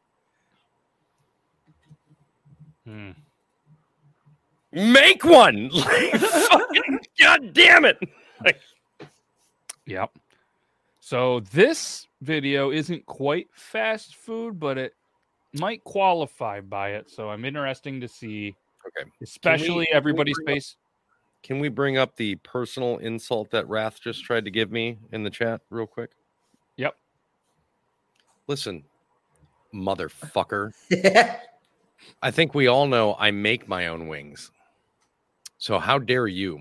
[2.85, 3.11] Hmm.
[4.73, 5.69] Make one.
[5.73, 7.97] Like, fucking, God damn it.
[8.43, 8.59] Like,
[9.85, 10.17] Yep.
[10.99, 14.93] So this video isn't quite fast food, but it
[15.53, 17.09] might qualify by it.
[17.09, 18.55] So I'm interesting to see,
[18.87, 19.09] okay.
[19.21, 20.75] especially we everybody's bring up- face.
[21.43, 25.23] Can we bring up the personal insult that Wrath just tried to give me in
[25.23, 26.11] the chat real quick?
[26.77, 26.95] Yep.
[28.47, 28.83] Listen,
[29.73, 30.71] motherfucker.
[32.21, 34.51] I think we all know I make my own wings.
[35.61, 36.59] So how dare you?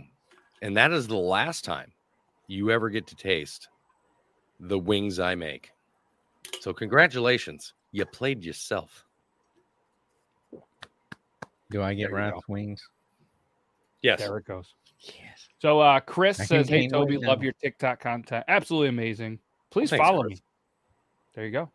[0.60, 1.90] And that is the last time
[2.48, 3.70] you ever get to taste
[4.60, 5.70] the wings I make.
[6.60, 7.72] So congratulations.
[7.92, 9.06] You played yourself.
[11.70, 12.86] Do I get There Wrath wings?
[14.02, 14.18] Yes.
[14.18, 14.74] There it goes.
[15.00, 15.48] Yes.
[15.60, 18.44] So uh Chris I says, Hey Toby, weight love now." your TikTok content.
[18.48, 19.38] Absolutely amazing.
[19.70, 20.40] Please Thanks, follow Chris.
[20.40, 20.42] me.
[21.36, 21.70] There you go.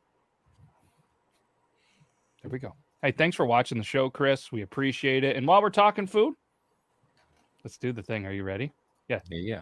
[2.43, 2.76] There we go.
[3.01, 4.51] Hey, thanks for watching the show, Chris.
[4.51, 5.36] We appreciate it.
[5.36, 6.36] And while we're talking food,
[7.66, 8.28] let's do the thing.
[8.28, 8.72] Are you ready?
[9.09, 9.20] Yeah.
[9.30, 9.61] Yeah.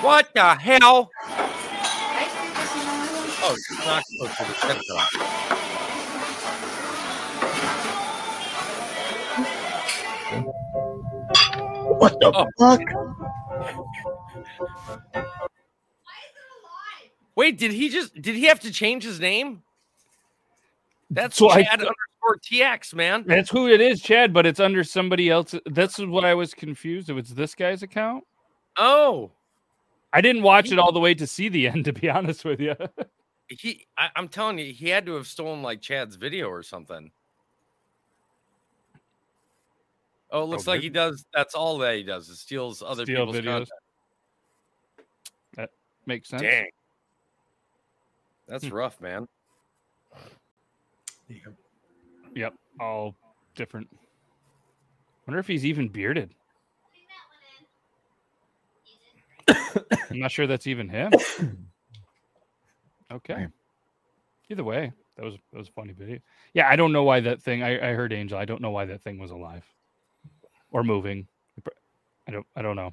[0.00, 1.10] What the hell?
[3.40, 5.12] Oh, it's not supposed to be TikTok.
[11.98, 12.46] What the oh.
[12.58, 12.80] fuck?
[17.36, 19.62] Wait, did he just did he have to change his name?
[21.10, 21.66] That's So I-
[22.22, 23.24] Chad underscore TX, man.
[23.26, 25.54] That's who it is, Chad, but it's under somebody else.
[25.66, 27.10] This is what I was confused.
[27.10, 28.24] It was this guy's account.
[28.76, 29.30] Oh,
[30.12, 32.60] I didn't watch it all the way to see the end, to be honest with
[32.60, 32.74] you.
[33.48, 37.10] he, I, I'm telling you, he had to have stolen like Chad's video or something.
[40.30, 41.24] Oh, it looks like he does.
[41.34, 42.28] That's all that he does.
[42.28, 43.44] Is steals other Steal people's videos.
[43.44, 43.68] content.
[45.56, 45.70] That
[46.04, 46.42] makes sense.
[46.42, 46.68] Dang,
[48.46, 48.74] that's Hmm.
[48.74, 49.26] rough, man.
[52.38, 53.16] Yep, all
[53.56, 53.88] different.
[55.26, 56.32] Wonder if he's even bearded.
[59.48, 61.10] I'm not sure that's even him.
[63.10, 63.48] Okay.
[64.50, 66.18] Either way, that was that was a funny video.
[66.54, 67.64] Yeah, I don't know why that thing.
[67.64, 68.38] I, I heard Angel.
[68.38, 69.64] I don't know why that thing was alive
[70.70, 71.26] or moving.
[72.28, 72.46] I don't.
[72.54, 72.92] I don't know.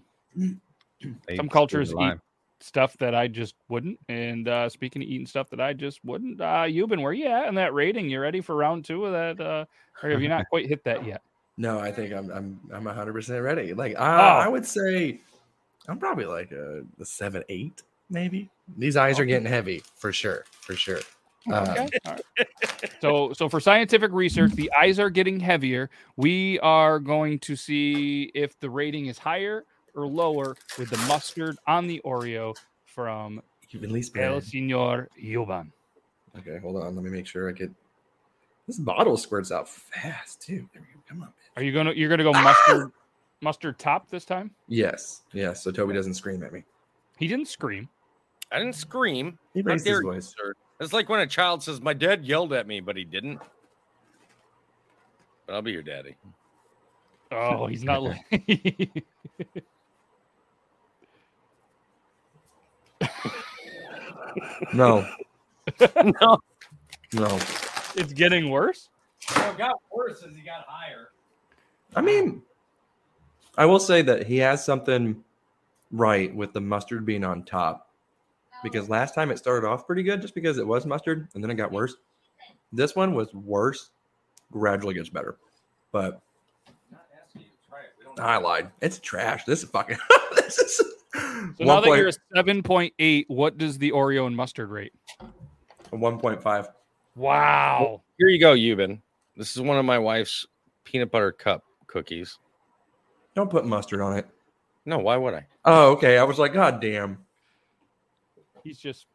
[1.27, 2.19] They Some cultures eat alive.
[2.65, 3.99] Stuff that I just wouldn't.
[4.09, 7.47] And uh, speaking of eating stuff that I just wouldn't, uh, been where you at
[7.47, 8.09] in that rating?
[8.09, 9.43] You ready for round two of that?
[9.43, 9.65] Uh,
[10.03, 11.21] or have you not quite hit that yet?
[11.57, 13.73] No, I think I'm I'm I'm 100 percent ready.
[13.73, 14.03] Like Oh.
[14.03, 15.19] I, I would say,
[15.87, 18.49] I'm probably like a, a seven eight maybe.
[18.77, 20.99] These eyes are getting heavy for sure, for sure.
[21.51, 22.15] Um, Okay.
[23.01, 25.89] So, so for scientific research, the eyes are getting heavier.
[26.17, 31.57] We are going to see if the rating is higher or lower with the mustard
[31.67, 34.41] on the Oreo from You've at least El been.
[34.41, 35.71] Señor Euban.
[36.37, 36.95] Okay, hold on.
[36.95, 37.69] Let me make sure I get.
[38.67, 40.67] This bottle squirts out fast too.
[40.73, 41.01] There we go.
[41.07, 41.29] Come on.
[41.55, 42.91] Are you gonna you're gonna go mustard
[43.41, 44.51] mustard top this time?
[44.67, 45.63] Yes, yes.
[45.63, 46.63] So Toby doesn't scream at me.
[47.17, 47.89] He didn't scream.
[48.51, 49.37] I didn't scream.
[49.53, 50.33] He raised his voice.
[50.37, 50.53] sir.
[50.79, 53.39] It's like when a child says, "My dad yelled at me," but he didn't.
[55.45, 56.15] But I'll be your daddy.
[57.31, 58.01] Oh, he's not.
[64.73, 65.07] No,
[65.95, 66.39] no,
[67.13, 67.39] no.
[67.95, 68.89] it's getting worse.
[69.29, 71.09] it got worse as he got higher.
[71.95, 72.41] I mean,
[73.57, 75.23] I will say that he has something
[75.91, 77.89] right with the mustard being on top.
[78.63, 81.51] Because last time it started off pretty good just because it was mustard and then
[81.51, 81.95] it got worse.
[82.73, 83.91] This one was worse,
[84.51, 85.37] gradually gets better.
[85.91, 86.21] But
[88.19, 88.71] I lied.
[88.81, 89.43] It's trash.
[89.45, 89.97] This is fucking
[90.35, 90.81] this is
[91.57, 94.93] So now that you're a seven point eight, what does the Oreo and mustard rate?
[95.91, 96.67] one point five.
[97.15, 98.01] Wow.
[98.17, 99.01] Here you go, Euban.
[99.37, 100.45] This is one of my wife's
[100.83, 102.37] peanut butter cup cookies.
[103.35, 104.27] Don't put mustard on it.
[104.85, 105.47] No, why would I?
[105.65, 106.17] Oh, okay.
[106.17, 107.17] I was like, God damn.
[108.63, 109.07] He's just.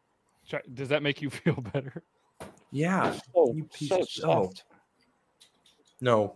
[0.47, 2.03] try- Does that make you feel better?
[2.71, 3.17] Yeah.
[3.35, 4.05] Oh, you piece so of oh.
[4.05, 4.63] soft.
[5.99, 6.35] No.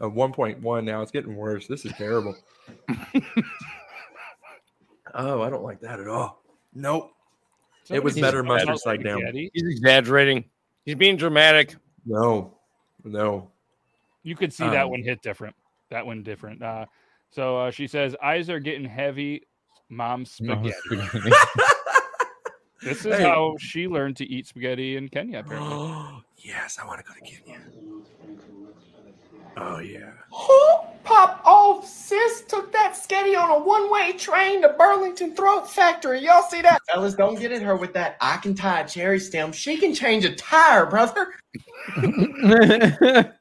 [0.00, 1.00] A 1.1 now.
[1.00, 1.66] It's getting worse.
[1.66, 2.36] This is terrible.
[5.16, 6.42] oh, I don't like that at all.
[6.74, 7.10] Nope.
[7.90, 8.66] it was better exaggerating.
[8.68, 9.18] mustard side down.
[9.20, 9.50] Spaghetti?
[9.54, 10.44] He's exaggerating.
[10.84, 11.74] He's being dramatic.
[12.04, 12.54] No.
[13.04, 13.50] No.
[14.22, 15.54] You could see that Um, one hit different.
[15.90, 16.62] That one different.
[16.62, 16.86] Uh,
[17.30, 19.42] so uh, she says, eyes are getting heavy.
[19.88, 21.06] Mom's Mom's spaghetti.
[21.08, 21.36] spaghetti.
[22.82, 23.22] This is Hey.
[23.24, 26.22] how she learned to eat spaghetti in Kenya, apparently.
[26.36, 27.58] yes, I want to go to Kenya.
[29.56, 30.10] Oh, yeah.
[30.30, 36.18] Who Pop off, sis took that sketty on a one-way train to Burlington Throat Factory.
[36.18, 36.82] Y'all see that?
[36.92, 38.16] Fellas, don't get at her with that.
[38.20, 39.52] I can tie a cherry stem.
[39.52, 41.32] She can change a tire, brother.
[41.96, 43.32] I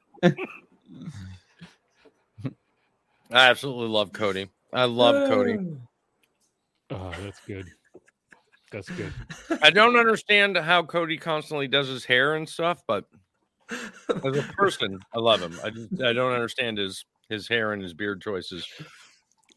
[3.32, 4.48] absolutely love Cody.
[4.72, 5.58] I love Cody.
[6.92, 7.66] Oh, that's good.
[8.72, 9.12] That's good.
[9.64, 13.06] I don't understand how Cody constantly does his hair and stuff, but
[13.72, 15.58] as a person, I love him.
[15.64, 18.68] I just I don't understand his his hair and his beard choices.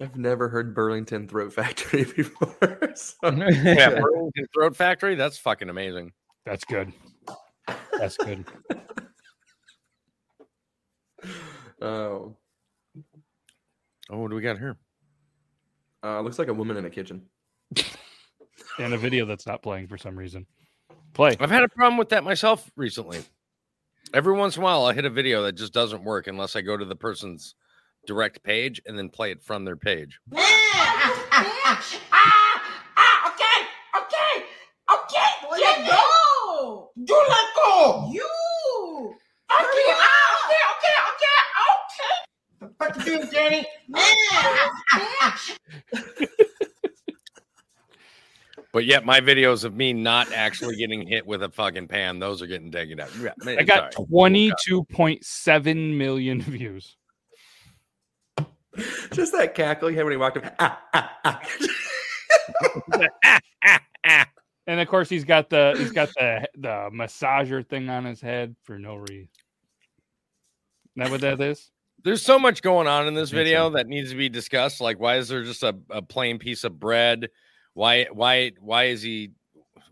[0.01, 2.57] I've never heard Burlington Throat Factory before.
[2.95, 5.15] so- Yeah, Burlington Throat Factory.
[5.17, 6.13] That's fucking amazing.
[6.47, 6.93] That's good.
[7.99, 8.45] That's good.
[11.81, 12.37] Oh.
[14.11, 14.77] Oh, what do we got here?
[16.03, 17.23] Uh, looks like a woman in a kitchen.
[18.79, 20.47] And a video that's not playing for some reason.
[21.15, 21.37] Play.
[21.41, 23.21] I've had a problem with that myself recently.
[24.15, 26.63] Every once in a while, I hit a video that just doesn't work unless I
[26.63, 27.55] go to the person's
[28.07, 30.19] direct page and then play it from their page.
[30.35, 34.47] ah, ah, okay, okay,
[34.95, 35.29] okay.
[35.51, 36.91] Let go.
[36.97, 38.11] You let go.
[38.13, 39.15] You.
[39.51, 41.39] Okay, ah, okay, okay, okay,
[41.75, 42.15] okay.
[42.61, 43.67] The fuck you doing, Danny?
[48.73, 52.43] But yet, my videos of me not actually getting hit with a fucking pan, those
[52.43, 53.09] are getting taken out.
[53.19, 56.97] Yeah, man, I got 22.7 million views.
[59.13, 60.55] Just that cackle he had when he walked up.
[60.59, 61.41] Ah, ah, ah.
[64.67, 68.55] And of course, he's got the he's got the the massager thing on his head
[68.65, 69.25] for no reason.
[69.25, 69.29] Is
[70.97, 71.71] that what that is?
[72.05, 74.81] There's so much going on in this video that needs to be discussed.
[74.81, 77.29] Like, why is there just a, a plain piece of bread?
[77.79, 79.31] Why, why, why is he?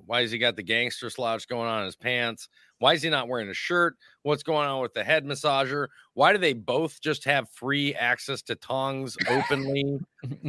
[0.07, 2.49] Why has he got the gangster slouch going on in his pants?
[2.81, 3.95] Why is he not wearing a shirt?
[4.23, 5.87] What's going on with the head massager?
[6.15, 10.01] Why do they both just have free access to tongs openly?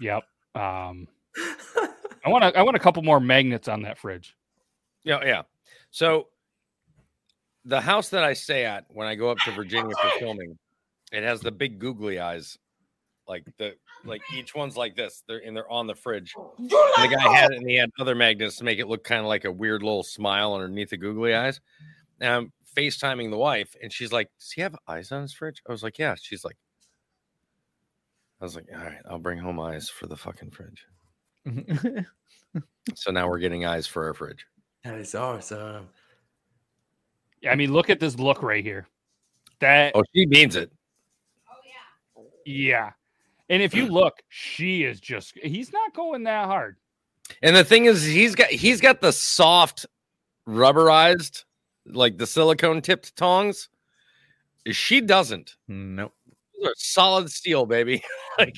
[0.00, 0.22] Yep.
[0.54, 1.08] Um,
[2.24, 2.56] I want to.
[2.56, 4.36] I want a couple more magnets on that fridge.
[5.02, 5.42] Yeah, yeah.
[5.90, 6.28] So
[7.64, 10.56] the house that I stay at when I go up to Virginia for filming,
[11.10, 12.56] it has the big googly eyes,
[13.28, 13.74] like the
[14.04, 15.22] like each one's like this.
[15.26, 16.34] They're and they're on the fridge.
[16.58, 17.32] And the guy oh!
[17.32, 19.52] had it, and he had other magnets to make it look kind of like a
[19.52, 21.60] weird little smile underneath the googly eyes.
[22.20, 25.62] And I'm FaceTiming the wife, and she's like, "Does he have eyes on his fridge?"
[25.68, 26.56] I was like, "Yeah." She's like,
[28.40, 30.86] "I was like, all right, I'll bring home eyes for the fucking fridge."
[32.94, 34.46] so now we're getting eyes for our fridge.
[34.84, 35.88] That is awesome.
[37.48, 38.88] I mean, look at this look right here.
[39.60, 40.72] That Oh, she means it.
[41.50, 42.22] Oh yeah.
[42.44, 42.90] Yeah.
[43.48, 45.38] And if you look, she is just.
[45.38, 46.76] He's not going that hard.
[47.42, 49.86] And the thing is, he's got he's got the soft,
[50.46, 51.44] rubberized,
[51.86, 53.68] like the silicone tipped tongs.
[54.66, 55.56] She doesn't.
[55.66, 56.12] Nope.
[56.60, 58.02] Those are solid steel, baby.
[58.38, 58.56] like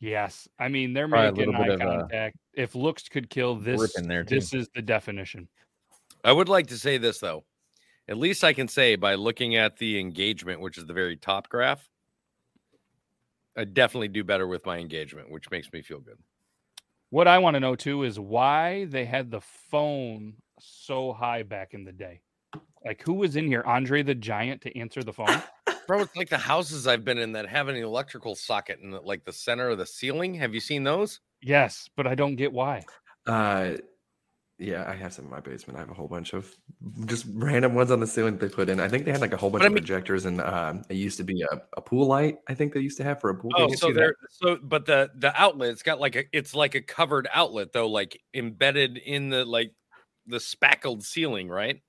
[0.00, 2.36] Yes, I mean they're Probably a making little eye bit of, uh, contact.
[2.54, 5.48] if looks could kill, this in there, this is the definition.
[6.24, 7.44] I would like to say this though.
[8.08, 11.48] At least I can say by looking at the engagement, which is the very top
[11.48, 11.88] graph,
[13.58, 16.18] I definitely do better with my engagement, which makes me feel good.
[17.10, 21.74] What I want to know too is why they had the phone so high back
[21.74, 22.20] in the day.
[22.84, 23.64] Like who was in here?
[23.66, 25.42] Andre the Giant to answer the phone?
[25.88, 29.00] Bro, it's like the houses I've been in that have an electrical socket in the,
[29.00, 30.34] like the center of the ceiling.
[30.34, 31.20] Have you seen those?
[31.42, 32.84] yes, but I don't get why.
[33.26, 33.72] Uh,
[34.58, 35.76] yeah, I have some in my basement.
[35.76, 36.52] I have a whole bunch of
[37.06, 38.80] just random ones on the ceiling that they put in.
[38.80, 40.82] I think they had like a whole bunch But I of mean- projectors, and um,
[40.88, 42.38] it used to be a, a pool light.
[42.48, 43.52] I think they used to have for a pool.
[43.56, 43.98] Oh, so see that?
[44.00, 47.72] there, so but the the outlet, it's got like a, it's like a covered outlet
[47.72, 49.72] though, like embedded in the like
[50.26, 51.80] the spackled ceiling, right?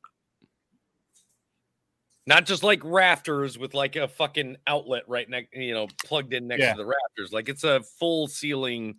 [2.28, 6.48] Not just like rafters with like a fucking outlet right next, you know, plugged in
[6.48, 6.74] next Yeah.
[6.74, 7.34] to the rafters.
[7.34, 8.98] Like it's a full ceiling,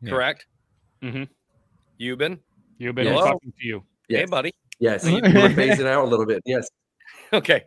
[0.00, 0.10] Yeah.
[0.10, 0.46] correct?
[1.02, 1.24] Mm-hmm.
[1.98, 2.38] You've been,
[2.78, 3.24] You've been Hello?
[3.24, 3.82] talking to you.
[4.08, 4.52] hey buddy.
[4.78, 6.42] Yes, you were phasing out a little bit.
[6.44, 6.68] Yes,
[7.32, 7.64] Okay.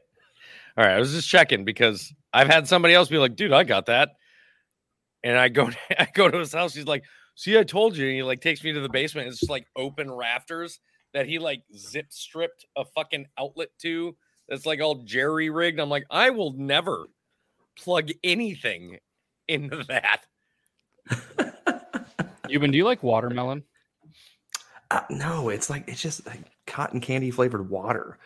[0.77, 0.93] All right.
[0.93, 4.11] I was just checking because I've had somebody else be like, dude, I got that.
[5.23, 6.73] And I go I go to his house.
[6.73, 7.03] He's like,
[7.35, 8.07] see, I told you.
[8.07, 9.27] And he like takes me to the basement.
[9.27, 10.79] It's just like open rafters
[11.13, 14.15] that he like zip stripped a fucking outlet to.
[14.47, 15.79] That's like all jerry rigged.
[15.79, 17.07] I'm like, I will never
[17.77, 18.97] plug anything
[19.47, 20.25] into that.
[22.47, 23.63] Euban, do you like watermelon?
[24.91, 28.17] Uh, no, it's like it's just like cotton candy flavored water.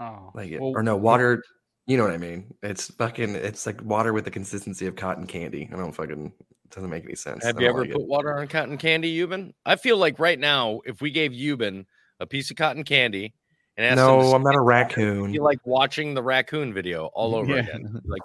[0.00, 1.42] Oh, Like it, well, or no water.
[1.86, 2.54] You know what I mean?
[2.62, 3.34] It's fucking.
[3.34, 5.68] It's like water with the consistency of cotton candy.
[5.72, 6.26] I don't fucking.
[6.26, 7.44] It doesn't make any sense.
[7.44, 7.94] Have you ever like it.
[7.94, 9.52] put water on cotton candy, Euban?
[9.66, 11.84] I feel like right now, if we gave Euban
[12.20, 13.34] a piece of cotton candy
[13.76, 15.30] and asked him No, I'm not a raccoon.
[15.30, 17.62] it'd like watching the raccoon video all over Yeah.
[17.62, 18.00] again.
[18.04, 18.22] Like,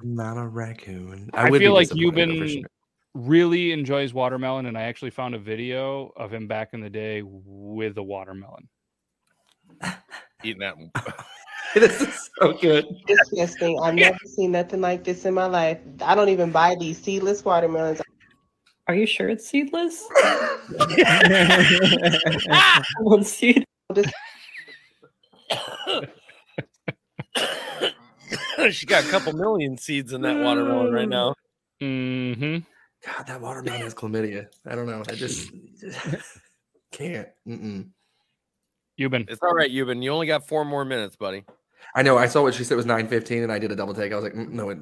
[0.00, 1.30] I'm not a raccoon.
[1.32, 2.62] I, would feel like disappointed, though, for Euban sure.
[3.16, 7.22] Really enjoys watermelon, and I actually found a video of him back in the day
[7.24, 8.68] with a watermelon.
[10.44, 10.76] eating that.
[11.74, 12.86] this is so good.
[13.06, 13.78] Disgusting.
[13.82, 15.78] I've never seen nothing like this in my life.
[16.00, 18.00] I don't even buy these seedless watermelons.
[18.88, 20.04] Are you sure it's seedless?
[23.00, 23.64] Well, seed-
[28.70, 31.34] she got a couple million seeds in that watermelon right now.
[31.80, 32.58] Mm-hmm.
[33.06, 34.46] God, that watermelon has chlamydia.
[34.66, 35.02] I don't know.
[35.08, 35.50] I just
[36.92, 37.28] can't.
[37.46, 37.88] Mm-mm.
[38.98, 39.28] Euban.
[39.30, 40.02] It's all right, Euban.
[40.02, 41.44] You only got four more minutes, buddy.
[41.94, 42.18] I know.
[42.18, 44.12] I saw what she said was nine fifteen, and I did a double take.
[44.12, 44.78] I was like, "Mm, no, it,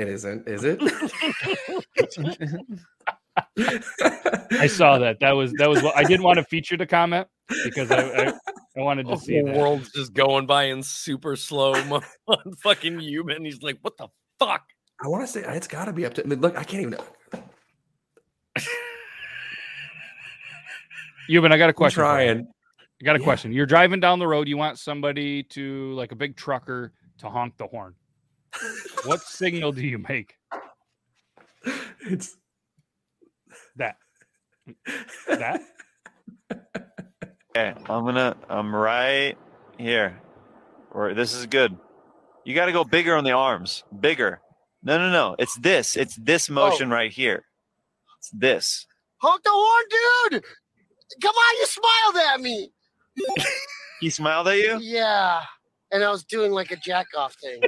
[0.00, 0.46] it isn't.
[0.46, 0.80] Is it?
[4.52, 5.18] I saw that.
[5.20, 7.26] That was that was what I didn't want to feature the comment
[7.64, 8.32] because I I,
[8.76, 9.56] I wanted to The see the that.
[9.56, 13.44] world's just going by in super slow mo on fucking Euban.
[13.44, 14.08] He's like, what the
[14.38, 14.62] fuck?
[15.02, 16.24] I want to say it's got to be up to.
[16.24, 16.96] I mean, look, I can't even.
[21.30, 22.02] Euban, I got a question.
[22.02, 22.32] for you.
[22.34, 22.48] trying.
[23.00, 23.24] I got a Yeah.
[23.24, 23.52] question.
[23.52, 24.48] You're driving down the road.
[24.48, 27.94] You want somebody to like a big trucker to honk the horn.
[29.04, 30.34] what signal do you make?
[32.08, 32.36] It's
[33.74, 33.96] That.
[35.26, 35.60] That.
[36.52, 38.36] Okay, I'm gonna.
[38.48, 39.36] I'm right
[39.78, 40.20] here.
[40.92, 41.76] Or this is good.
[42.44, 43.82] You got to go bigger on the arms.
[43.98, 44.40] Bigger.
[44.82, 45.34] No, no, no.
[45.38, 45.96] It's this.
[45.96, 46.54] It's this oh.
[46.54, 47.44] motion right here.
[48.26, 48.86] It's this.
[49.18, 49.84] Honk the horn,
[50.32, 50.44] dude!
[51.22, 52.70] Come on, you smiled at me.
[54.00, 54.78] He smiled at you.
[54.82, 55.40] Yeah,
[55.90, 57.62] and I was doing like a jack off thing.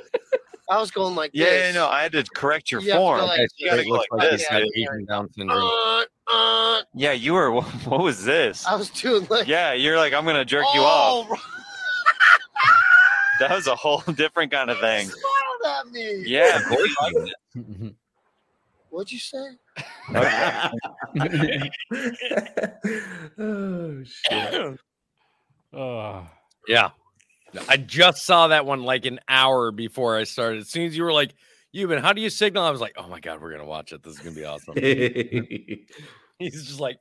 [0.70, 1.66] I was going like Yeah, this.
[1.74, 1.88] yeah, no.
[1.88, 3.20] I had to correct your You have to go form.
[3.22, 3.86] like you got to this.
[3.86, 4.48] go like like this.
[4.50, 4.62] that.
[4.76, 5.58] Asian Down syndrome.
[5.62, 7.50] Uh, uh, Yeah, you were.
[7.86, 8.66] What was this?
[8.66, 9.46] I was doing like.
[9.48, 11.42] Yeah, you're like, I'm gonna jerk you oh, off.
[13.40, 15.06] That was a whole different kind of thing.
[15.08, 16.24] smiled at me.
[16.26, 17.94] Yeah, of course you did.
[18.90, 19.56] What'd you say?
[23.38, 24.78] Oh shit.
[25.72, 26.24] Uh,
[26.66, 26.90] Yeah.
[27.68, 30.60] I just saw that one like an hour before I started.
[30.60, 31.34] As soon as you were like,
[31.74, 32.64] Euban, how do you signal?
[32.64, 34.02] I was like, oh my God, we're going to watch it.
[34.02, 34.74] This is going to be awesome.
[36.38, 36.98] He's just like,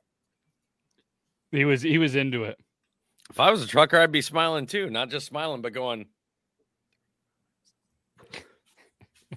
[1.50, 2.58] he was he was into it.
[3.30, 4.90] if I was a trucker, I'd be smiling too.
[4.90, 6.06] Not just smiling, but going,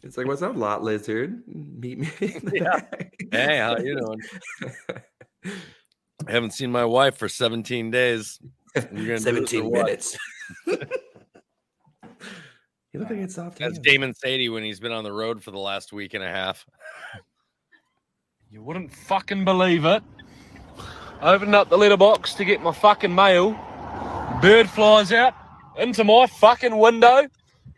[0.03, 1.43] It's like, what's up, lot lizard?
[1.47, 2.09] Meet me.
[2.53, 2.81] Yeah.
[3.31, 4.21] hey, how you doing?
[6.27, 8.39] I haven't seen my wife for 17 days.
[8.75, 10.17] You gonna do this or 17 minutes.
[12.93, 13.57] You look like it's soft.
[13.57, 13.79] That's hands.
[13.79, 16.65] Damon Sadie when he's been on the road for the last week and a half.
[18.49, 20.03] You wouldn't fucking believe it.
[21.21, 23.51] I opened up the letterbox to get my fucking mail.
[24.41, 25.33] Bird flies out
[25.77, 27.27] into my fucking window,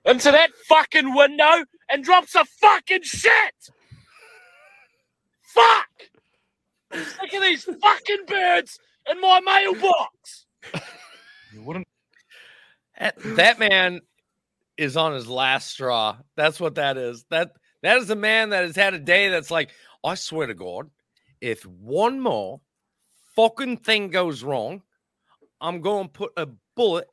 [0.05, 1.63] into that fucking window,
[1.93, 3.53] and drops a fucking shit.
[5.43, 5.87] Fuck!
[6.91, 8.79] I'm sick of these fucking birds
[9.09, 10.47] in my mailbox.
[11.53, 11.87] You wouldn't.
[12.99, 14.01] That, that man
[14.75, 16.17] is on his last straw.
[16.35, 17.25] That's what that is.
[17.29, 17.51] That
[17.83, 19.69] that is a man that has had a day that's like,
[20.03, 20.89] I swear to God,
[21.41, 22.59] if one more
[23.35, 24.81] fucking thing goes wrong,
[25.61, 27.07] I'm going to put a bullet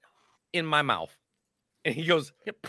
[0.52, 1.14] in my mouth.
[1.84, 2.66] And he goes, "Yep."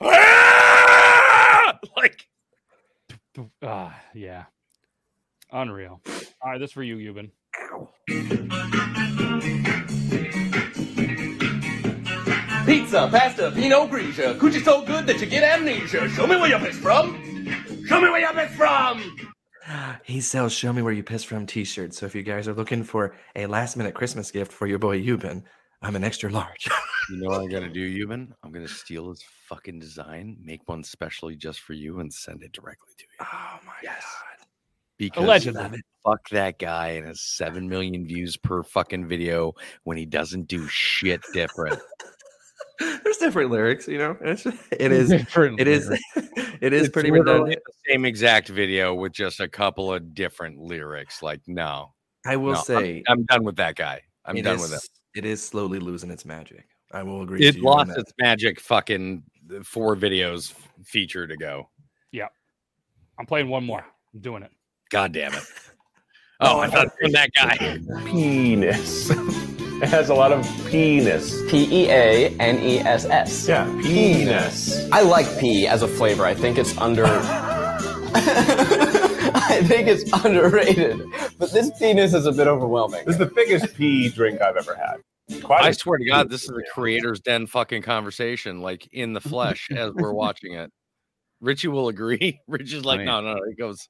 [0.00, 2.28] "Ah!" like
[3.62, 4.44] Ah, yeah.
[5.52, 6.00] Unreal.
[6.42, 7.30] All right, this for you, Euban.
[12.66, 14.36] Pizza, pasta, Pinot Grigio.
[14.38, 16.08] Coochie so good that you get amnesia.
[16.10, 17.14] Show me where you're pissed from.
[17.86, 19.02] Show me where you're pissed from.
[20.04, 21.98] He sells "Show Me Where You Piss From" T-shirts.
[21.98, 25.42] So if you guys are looking for a last-minute Christmas gift for your boy Euban,
[25.82, 26.68] I'm an extra large.
[27.10, 28.32] You know what I'm gonna do, Euban?
[28.42, 32.52] I'm gonna steal his fucking design, make one specially just for you, and send it
[32.52, 33.26] directly to you.
[33.32, 34.04] Oh my yes.
[34.98, 35.80] Because Allegedly.
[36.04, 39.54] fuck that guy and his seven million views per fucking video
[39.84, 41.80] when he doesn't do shit different.
[42.78, 44.18] There's different lyrics, you know.
[44.20, 45.08] It's, it is.
[45.08, 45.86] Different It is.
[45.88, 46.04] lyrics.
[46.60, 47.62] It is It's pretty literally redundant.
[47.66, 51.22] the same exact video with just a couple of different lyrics.
[51.22, 51.94] Like, no,
[52.26, 54.02] I will no, I'm- say, I'm, done with that guy.
[54.26, 54.88] I'm done is- with it.
[55.14, 56.66] It is slowly losing its magic.
[56.92, 57.44] I will agree.
[57.44, 57.98] It to you on lost that.
[57.98, 58.60] its magic.
[58.60, 59.22] Fucking
[59.54, 60.54] uh, four videos
[60.84, 61.68] feature to go.
[62.12, 62.28] Yeah.
[63.18, 63.84] I'm playing one more.
[64.14, 64.52] I'm doing it.
[64.90, 65.42] God damn it.
[66.40, 67.80] Oh, oh, I thought it was that guy.
[68.06, 69.10] Penis.
[69.82, 71.42] it has a lot of penis.
[71.50, 73.48] P E A N E S S.
[73.48, 74.88] Yeah, penis.
[74.92, 76.24] I like pee as a flavor.
[76.24, 77.06] I think it's under.
[79.48, 81.02] I think it's underrated,
[81.38, 83.04] but this penis is a bit overwhelming.
[83.06, 84.96] This is the biggest pee drink I've ever had.
[85.42, 89.12] Quite I a- swear to God, this is a creator's den fucking conversation, like in
[89.12, 90.70] the flesh as we're watching it.
[91.40, 92.40] Richie will agree.
[92.48, 93.42] Richie's like, Oh, no, no, no.
[93.44, 93.88] It goes,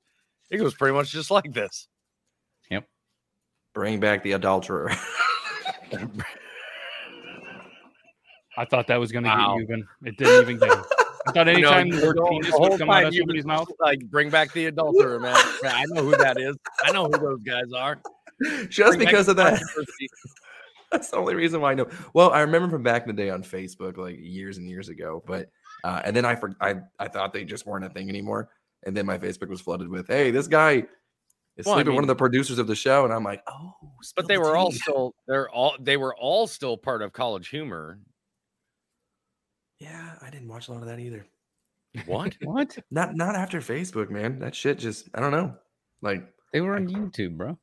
[0.51, 1.89] it goes pretty much just like this.
[2.71, 2.87] Yep.
[3.75, 4.93] Bring back the adulterer.
[8.57, 9.59] I thought that was going to Wow.
[9.59, 9.83] get Euban.
[10.05, 10.85] It didn't even get him.
[11.29, 13.15] I thought You know, anytime the word the whole- penis the would come out of
[13.15, 15.35] you somebody's was mouth, Like, bring back the adulterer, man.
[15.63, 16.57] Man, I know who that is.
[16.83, 18.01] I know who those guys are.
[18.69, 19.61] Just Bring because of that.
[20.93, 21.87] That's the only reason why I know.
[22.15, 25.23] Well, I remember from back in the day on Facebook, like years and years ago.
[25.27, 25.51] But
[25.85, 28.49] uh, and then I for, I I thought they just weren't a thing anymore.
[28.85, 30.85] And then my Facebook was flooded with, "Hey, this guy
[31.57, 33.43] is Well, I sleeping with one of the producers of the show," and I'm like,
[33.49, 33.73] "Oh,
[34.17, 37.99] But they were all still, they're all, they were all still part of College Humor.
[39.79, 41.27] Yeah." I didn't watch a lot of that either.
[42.07, 42.37] What?
[42.43, 42.77] what?
[42.91, 44.39] Not not after Facebook, man.
[44.39, 45.55] That shit just I don't know.
[46.03, 46.23] Like
[46.53, 47.59] They were on YouTube, bro.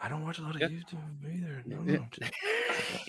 [0.00, 1.62] I don't watch a lot of YouTube either.
[1.66, 2.32] No, no, just-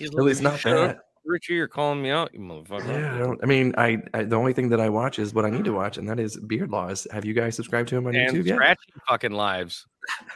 [0.00, 1.00] At least not "Shut up, that.
[1.24, 2.88] Richie, you're calling me out, you motherfucker.
[2.88, 5.44] Yeah, I, don't, I mean, I, I the only thing that I watch is what
[5.44, 7.06] I need to watch, and that is Beard Laws.
[7.12, 8.56] Have you guys subscribed to him on and YouTube yet?
[8.56, 9.86] scratchy fucking lives.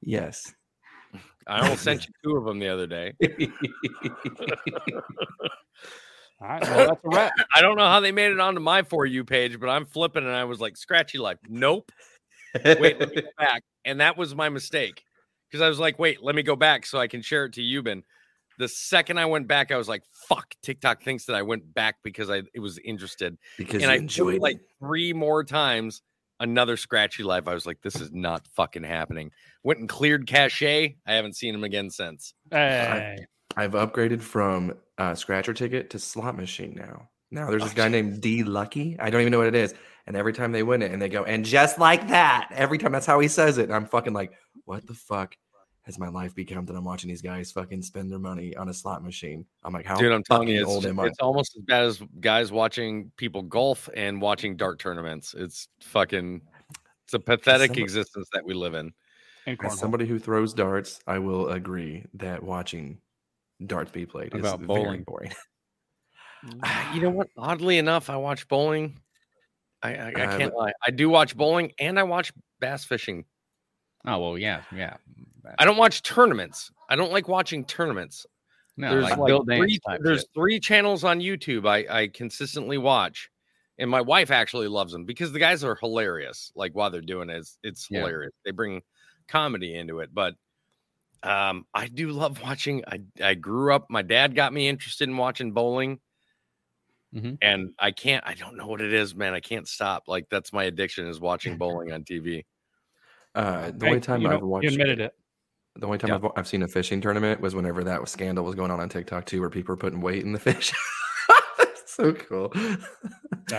[0.00, 0.54] Yes.
[1.46, 3.12] I almost sent you two of them the other day.
[6.40, 7.32] All right, well, that's a wrap.
[7.54, 10.24] I don't know how they made it onto my for you page, but I'm flipping
[10.24, 11.38] and I was like, scratchy life.
[11.48, 11.90] Nope.
[12.64, 13.62] Wait, let me go back.
[13.84, 15.02] And that was my mistake.
[15.50, 17.62] Because I was like, wait, let me go back so I can share it to
[17.62, 18.02] Euban.
[18.58, 21.96] The second I went back, I was like, fuck, TikTok thinks that I went back
[22.02, 23.36] because I it was interested.
[23.56, 24.42] Because and I enjoyed enjoyed it.
[24.42, 26.02] like three more times
[26.40, 27.48] another scratchy life.
[27.48, 29.30] I was like, this is not fucking happening.
[29.62, 30.62] Went and cleared cache.
[30.62, 32.34] I haven't seen him again since.
[32.50, 33.18] Hey.
[33.56, 37.08] I've upgraded from uh, scratcher ticket to slot machine now.
[37.30, 38.96] Now there's this Oh, guy named D Lucky.
[38.98, 39.74] I don't even know what it is,
[40.06, 42.92] And every time they win it, and they go, and just like that, every time
[42.92, 43.64] that's how he says it.
[43.64, 44.32] And I'm fucking like,
[44.64, 45.36] what the fuck
[45.82, 48.74] has my life become that I'm watching these guys fucking spend their money on a
[48.74, 49.44] slot machine?
[49.64, 51.06] I'm like, how Dude, I'm telling you, fucking it's, old am I?
[51.06, 55.34] it's almost as bad as guys watching people golf and watching dart tournaments.
[55.36, 56.42] It's fucking,
[57.04, 58.92] it's a pathetic somebody- existence that we live in.
[59.62, 62.98] As somebody who throws darts, I will agree that watching
[63.64, 65.02] darts be played What is about very bowling?
[65.04, 65.32] boring.
[66.62, 67.28] Ah, You know what?
[67.36, 69.00] Oddly enough, I watch bowling.
[69.82, 70.72] I, I, I Uh, can't but- lie.
[70.86, 73.24] I do watch bowling and I watch bass fishing.
[74.06, 74.96] Oh well, yeah, yeah.
[75.58, 76.70] I don't watch tournaments.
[76.88, 78.26] I don't like watching tournaments.
[78.76, 80.28] No, there's like like, three, there's shit.
[80.34, 83.30] three channels on YouTube I, I consistently watch,
[83.78, 86.52] and my wife actually loves them because the guys are hilarious.
[86.54, 88.00] Like while they're doing it, it's, it's Yeah.
[88.00, 88.32] hilarious.
[88.44, 88.82] They bring
[89.28, 90.34] comedy into it, but
[91.26, 92.84] um, I do love watching.
[92.86, 93.86] I I grew up.
[93.90, 96.00] My dad got me interested in watching bowling,
[97.14, 97.38] Mhm.
[97.42, 98.24] and I can't.
[98.26, 99.34] I don't know what it is, man.
[99.34, 100.04] I can't stop.
[100.06, 102.44] Like that's my addiction is watching bowling on TV.
[103.34, 105.12] Uh, the Hey, only time you I know, ever you watched admitted it.
[105.78, 106.16] The only time Yeah.
[106.16, 108.88] I've, I've seen a fishing tournament was whenever that was scandal was going on on
[108.88, 110.72] TikTok too, where people were putting weight in the fish.
[111.86, 112.48] so cool.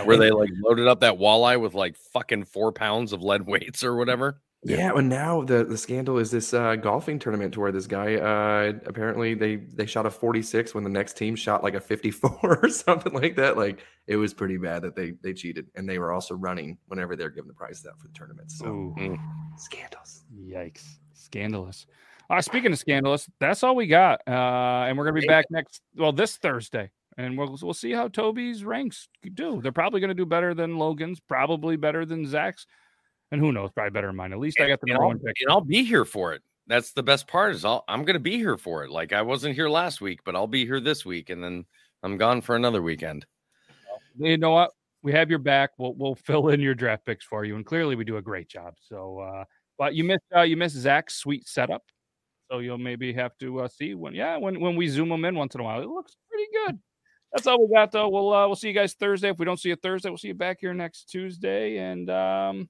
[0.03, 3.83] Where they like loaded up that walleye with like fucking four pounds of lead weights
[3.83, 4.41] or whatever.
[4.63, 8.15] Yeah, and now the the scandal is this uh, golfing tournament to where this guy
[8.15, 12.39] uh, apparently they they shot a 46 when the next team shot like a 54
[12.63, 13.55] or something like that.
[13.55, 17.15] Like it was pretty bad that they they cheated, and they were also running whenever
[17.15, 18.51] they're giving the prizes out for the tournament.
[18.51, 19.17] So Ooh.
[19.57, 20.23] scandals.
[20.35, 20.83] Yikes.
[21.13, 21.85] Scandalous.
[22.29, 24.21] Uh, speaking of scandalous, that's all we got.
[24.27, 26.91] Uh, and we're going to be back next, well, this Thursday.
[27.17, 29.61] And we'll, we'll see how Toby's ranks do.
[29.61, 32.67] They're probably going to do better than Logan's, probably better than Zach's.
[33.31, 34.31] And who knows, probably better than mine.
[34.31, 35.35] At least I got the and number one pick.
[35.41, 36.41] and I'll be here for it.
[36.67, 38.91] That's the best part is I'll, I'm going to be here for it.
[38.91, 41.65] Like I wasn't here last week, but I'll be here this week, and then
[42.03, 43.25] I'm gone for another weekend.
[44.17, 44.71] You know what?
[45.03, 45.71] We have your back.
[45.77, 48.49] We'll we'll fill in your draft picks for you, and clearly we do a great
[48.49, 48.75] job.
[48.79, 49.43] So, uh,
[49.77, 51.83] but you missed uh, you missed Zach's sweet setup,
[52.51, 55.35] so you'll maybe have to uh, see when yeah when when we zoom them in
[55.35, 55.81] once in a while.
[55.81, 56.79] It looks pretty good.
[57.33, 58.09] That's all we got though.
[58.09, 59.29] We'll uh, we'll see you guys Thursday.
[59.29, 61.77] If we don't see you Thursday, we'll see you back here next Tuesday.
[61.77, 62.69] And um,